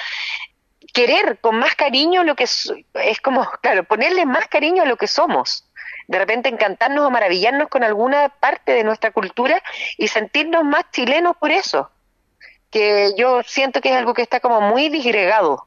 Querer 0.92 1.38
con 1.40 1.56
más 1.56 1.74
cariño 1.74 2.24
lo 2.24 2.36
que 2.36 2.44
es, 2.44 2.72
es 2.94 3.20
como, 3.20 3.44
claro, 3.62 3.84
ponerle 3.84 4.26
más 4.26 4.46
cariño 4.48 4.82
a 4.82 4.86
lo 4.86 4.96
que 4.96 5.06
somos. 5.06 5.66
De 6.06 6.18
repente 6.18 6.50
encantarnos 6.50 7.06
o 7.06 7.10
maravillarnos 7.10 7.68
con 7.68 7.82
alguna 7.82 8.28
parte 8.28 8.72
de 8.72 8.84
nuestra 8.84 9.10
cultura 9.10 9.62
y 9.96 10.08
sentirnos 10.08 10.62
más 10.62 10.90
chilenos 10.92 11.36
por 11.38 11.50
eso. 11.50 11.90
Que 12.70 13.14
yo 13.16 13.42
siento 13.44 13.80
que 13.80 13.88
es 13.88 13.96
algo 13.96 14.12
que 14.12 14.22
está 14.22 14.40
como 14.40 14.60
muy 14.60 14.90
disgregado 14.90 15.66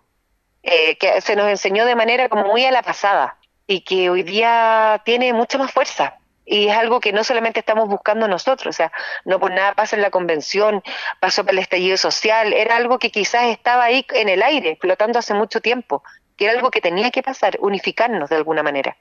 eh, 0.70 0.98
que 0.98 1.22
se 1.22 1.38
nos 1.38 1.48
enseñó 1.48 1.86
de 1.86 1.96
manera 1.96 2.28
como 2.28 2.44
muy 2.44 2.66
a 2.66 2.72
la 2.72 2.84
pasada 2.84 3.38
y 3.68 3.86
que 3.86 4.10
hoy 4.10 4.24
día 4.24 5.02
tiene 5.06 5.32
mucha 5.32 5.58
más 5.58 5.72
fuerza. 5.72 6.18
Y 6.46 6.68
es 6.68 6.76
algo 6.76 7.00
que 7.00 7.14
no 7.14 7.24
solamente 7.24 7.62
estamos 7.62 7.88
buscando 7.88 8.28
nosotros, 8.28 8.76
o 8.76 8.78
sea, 8.78 8.92
no 9.24 9.40
por 9.40 9.52
nada 9.52 9.76
pasa 9.76 9.96
en 9.96 10.02
la 10.02 10.12
convención, 10.12 10.84
pasó 11.22 11.46
por 11.46 11.54
el 11.54 11.60
estallido 11.60 11.96
social, 11.96 12.52
era 12.52 12.76
algo 12.76 13.00
que 13.00 13.12
quizás 13.12 13.46
estaba 13.46 13.86
ahí 13.86 14.06
en 14.10 14.28
el 14.28 14.44
aire, 14.44 14.78
flotando 14.82 15.20
hace 15.20 15.34
mucho 15.34 15.62
tiempo, 15.62 16.04
que 16.36 16.46
era 16.46 16.54
algo 16.54 16.70
que 16.70 16.82
tenía 16.82 17.12
que 17.12 17.24
pasar, 17.24 17.58
unificarnos 17.62 18.30
de 18.30 18.36
alguna 18.36 18.62
manera. 18.62 18.98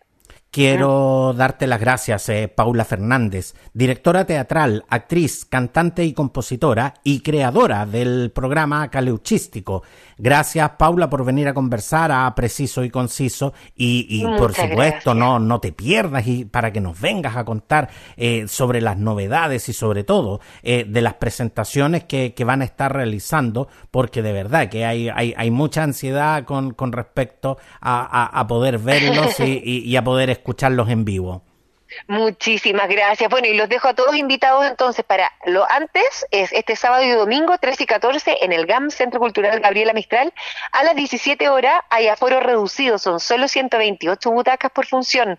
Quiero 0.57 1.35
darte 1.37 1.67
las 1.67 1.79
gracias, 1.79 2.31
eh, 2.31 2.49
Paula 2.49 2.87
Fernández, 2.87 3.53
directora 3.75 4.25
teatral, 4.25 4.87
actriz, 4.89 5.45
cantante 5.45 6.03
y 6.03 6.15
compositora 6.15 6.95
y 7.05 7.21
creadora 7.21 7.85
del 7.85 8.33
programa 8.35 8.89
Caleuchístico. 8.89 9.83
Gracias, 10.17 10.71
Paula, 10.79 11.11
por 11.11 11.27
venir 11.27 11.47
a 11.47 11.53
conversar 11.53 12.11
a 12.11 12.35
Preciso 12.35 12.83
y 12.85 12.89
Conciso. 12.89 13.53
Y, 13.75 14.25
por 14.39 14.55
supuesto 14.55 15.13
no, 15.13 15.39
no 15.39 15.61
te 15.61 15.73
pierdas 15.73 16.27
y 16.27 16.47
para 16.47 16.73
que 16.73 16.81
nos 16.81 16.99
vengas 16.99 17.37
a 17.37 17.45
contar 17.45 17.91
eh, 18.17 18.49
sobre 18.49 18.81
las 18.81 18.97
novedades 18.97 19.69
y 19.69 19.75
sobre 19.75 20.05
todo 20.05 20.41
eh, 20.63 20.87
de 20.89 21.03
las 21.03 21.15
presentaciones 21.15 22.05
que, 22.05 22.33
van 22.47 22.63
a 22.63 22.65
estar 22.65 22.95
realizando, 22.95 23.69
porque 23.91 24.23
de 24.23 24.33
verdad 24.33 24.71
que 24.71 24.87
hay, 24.87 25.11
hay, 25.11 25.35
hay 25.37 25.51
mucha 25.51 25.83
ansiedad 25.83 26.45
con, 26.45 26.73
con 26.73 26.93
respecto 26.93 27.59
a, 27.79 28.41
a, 28.41 28.47
poder 28.47 28.79
verlos 28.79 29.39
y, 29.41 29.83
y 29.85 29.97
a 29.97 30.05
poder 30.05 30.31
escucharlos 30.31 30.46
en 30.89 31.05
vivo. 31.05 31.46
Muchísimas 32.09 32.89
gracias. 32.89 33.31
Bueno, 33.31 33.49
y 33.49 33.55
los 33.55 33.69
dejo 33.69 33.89
a 33.89 33.95
todos 33.95 34.15
invitados 34.17 34.67
entonces 34.67 35.05
para 35.05 35.33
lo 35.45 35.71
antes, 35.71 36.27
es 36.31 36.53
este 36.53 36.77
sábado 36.77 37.03
y 37.03 37.11
domingo, 37.11 37.59
13 37.59 37.83
y 37.83 37.87
14, 37.87 38.39
en 38.43 38.53
el 38.53 38.67
GAM, 38.67 38.91
Centro 38.91 39.21
Cultural 39.21 39.61
Gabriela 39.61 39.93
Mistral, 39.93 40.33
a 40.73 40.85
las 40.85 40.95
17 40.95 41.49
horas 41.49 41.83
hay 41.91 42.09
aforo 42.09 42.41
reducido, 42.41 42.99
son 42.99 43.21
solo 43.21 43.49
128 43.49 44.31
butacas 44.31 44.71
por 44.71 44.87
función. 44.87 45.39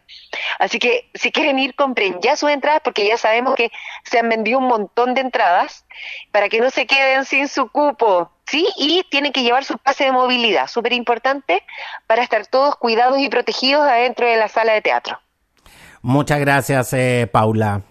Así 0.59 0.79
que 0.79 1.09
si 1.13 1.31
quieren 1.31 1.59
ir, 1.59 1.75
compren 1.75 2.19
ya 2.21 2.35
sus 2.35 2.49
entradas, 2.49 2.81
porque 2.83 3.07
ya 3.07 3.17
sabemos 3.17 3.55
que 3.55 3.71
se 4.03 4.19
han 4.19 4.29
vendido 4.29 4.59
un 4.59 4.67
montón 4.67 5.13
de 5.13 5.21
entradas, 5.21 5.85
para 6.31 6.49
que 6.49 6.59
no 6.59 6.69
se 6.69 6.85
queden 6.85 7.25
sin 7.25 7.47
su 7.47 7.69
cupo. 7.71 8.31
¿sí? 8.45 8.67
Y 8.77 9.03
tienen 9.09 9.31
que 9.31 9.43
llevar 9.43 9.63
su 9.65 9.77
pase 9.77 10.05
de 10.05 10.11
movilidad, 10.11 10.67
súper 10.67 10.93
importante, 10.93 11.63
para 12.07 12.23
estar 12.23 12.47
todos 12.47 12.75
cuidados 12.75 13.19
y 13.19 13.29
protegidos 13.29 13.87
adentro 13.87 14.27
de 14.27 14.37
la 14.37 14.47
sala 14.47 14.73
de 14.73 14.81
teatro. 14.81 15.19
Muchas 16.01 16.39
gracias, 16.39 16.93
eh, 16.93 17.29
Paula. 17.31 17.81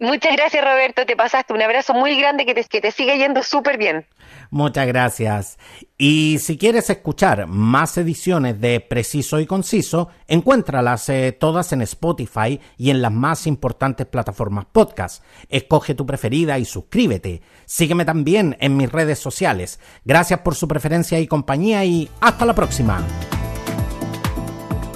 Muchas 0.00 0.36
gracias, 0.36 0.62
Roberto. 0.62 1.06
Te 1.06 1.16
pasaste 1.16 1.52
un 1.52 1.62
abrazo 1.62 1.94
muy 1.94 2.18
grande 2.18 2.44
que 2.44 2.54
te, 2.54 2.64
que 2.64 2.80
te 2.80 2.90
siga 2.90 3.14
yendo 3.14 3.42
súper 3.42 3.78
bien. 3.78 4.06
Muchas 4.50 4.86
gracias. 4.86 5.58
Y 5.96 6.38
si 6.40 6.58
quieres 6.58 6.90
escuchar 6.90 7.46
más 7.46 7.96
ediciones 7.96 8.60
de 8.60 8.80
Preciso 8.80 9.40
y 9.40 9.46
Conciso, 9.46 10.08
encuéntralas 10.26 11.08
eh, 11.08 11.32
todas 11.32 11.72
en 11.72 11.82
Spotify 11.82 12.60
y 12.76 12.90
en 12.90 13.02
las 13.02 13.12
más 13.12 13.46
importantes 13.46 14.06
plataformas 14.06 14.66
podcast. 14.66 15.24
Escoge 15.48 15.94
tu 15.94 16.04
preferida 16.04 16.58
y 16.58 16.64
suscríbete. 16.64 17.42
Sígueme 17.64 18.04
también 18.04 18.56
en 18.60 18.76
mis 18.76 18.90
redes 18.90 19.18
sociales. 19.20 19.80
Gracias 20.04 20.40
por 20.40 20.54
su 20.54 20.68
preferencia 20.68 21.18
y 21.20 21.26
compañía 21.26 21.84
y 21.84 22.10
hasta 22.20 22.44
la 22.44 22.54
próxima. 22.54 23.02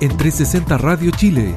En 0.00 0.16
360 0.16 0.78
Radio 0.78 1.10
Chile, 1.12 1.56